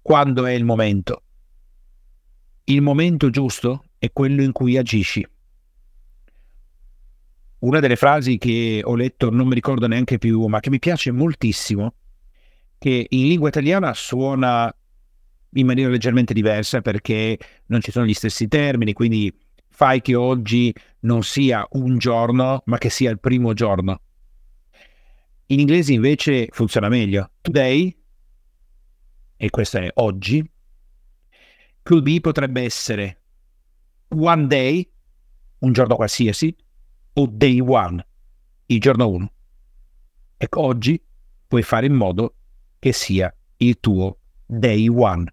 quando 0.00 0.46
è 0.46 0.52
il 0.52 0.64
momento. 0.64 1.22
Il 2.64 2.82
momento 2.82 3.30
giusto 3.30 3.84
è 3.98 4.12
quello 4.12 4.42
in 4.42 4.52
cui 4.52 4.76
agisci. 4.76 5.26
Una 7.60 7.80
delle 7.80 7.96
frasi 7.96 8.38
che 8.38 8.80
ho 8.84 8.94
letto, 8.96 9.30
non 9.30 9.46
mi 9.46 9.54
ricordo 9.54 9.86
neanche 9.86 10.18
più, 10.18 10.44
ma 10.46 10.60
che 10.60 10.70
mi 10.70 10.80
piace 10.80 11.12
moltissimo, 11.12 11.94
che 12.78 13.06
in 13.08 13.28
lingua 13.28 13.48
italiana 13.48 13.94
suona 13.94 14.74
in 15.54 15.66
maniera 15.66 15.90
leggermente 15.90 16.32
diversa 16.32 16.80
perché 16.80 17.38
non 17.66 17.80
ci 17.80 17.90
sono 17.90 18.06
gli 18.06 18.14
stessi 18.14 18.48
termini, 18.48 18.92
quindi 18.92 19.32
fai 19.72 20.02
che 20.02 20.14
oggi 20.14 20.72
non 21.00 21.22
sia 21.22 21.66
un 21.72 21.98
giorno, 21.98 22.62
ma 22.66 22.78
che 22.78 22.90
sia 22.90 23.10
il 23.10 23.18
primo 23.18 23.54
giorno. 23.54 24.00
In 25.46 25.58
inglese 25.58 25.92
invece 25.92 26.48
funziona 26.50 26.88
meglio. 26.88 27.30
Today, 27.40 27.96
e 29.36 29.50
questo 29.50 29.78
è 29.78 29.90
oggi, 29.94 30.48
could 31.82 32.02
be 32.04 32.20
potrebbe 32.20 32.62
essere 32.62 33.22
one 34.08 34.46
day, 34.46 34.88
un 35.58 35.72
giorno 35.72 35.96
qualsiasi, 35.96 36.54
o 37.14 37.26
day 37.26 37.60
one, 37.60 38.06
il 38.66 38.80
giorno 38.80 39.08
1. 39.08 39.32
Ecco, 40.36 40.60
oggi 40.60 41.02
puoi 41.46 41.62
fare 41.62 41.86
in 41.86 41.94
modo 41.94 42.34
che 42.78 42.92
sia 42.92 43.34
il 43.56 43.80
tuo 43.80 44.18
day 44.46 44.88
one. 44.88 45.32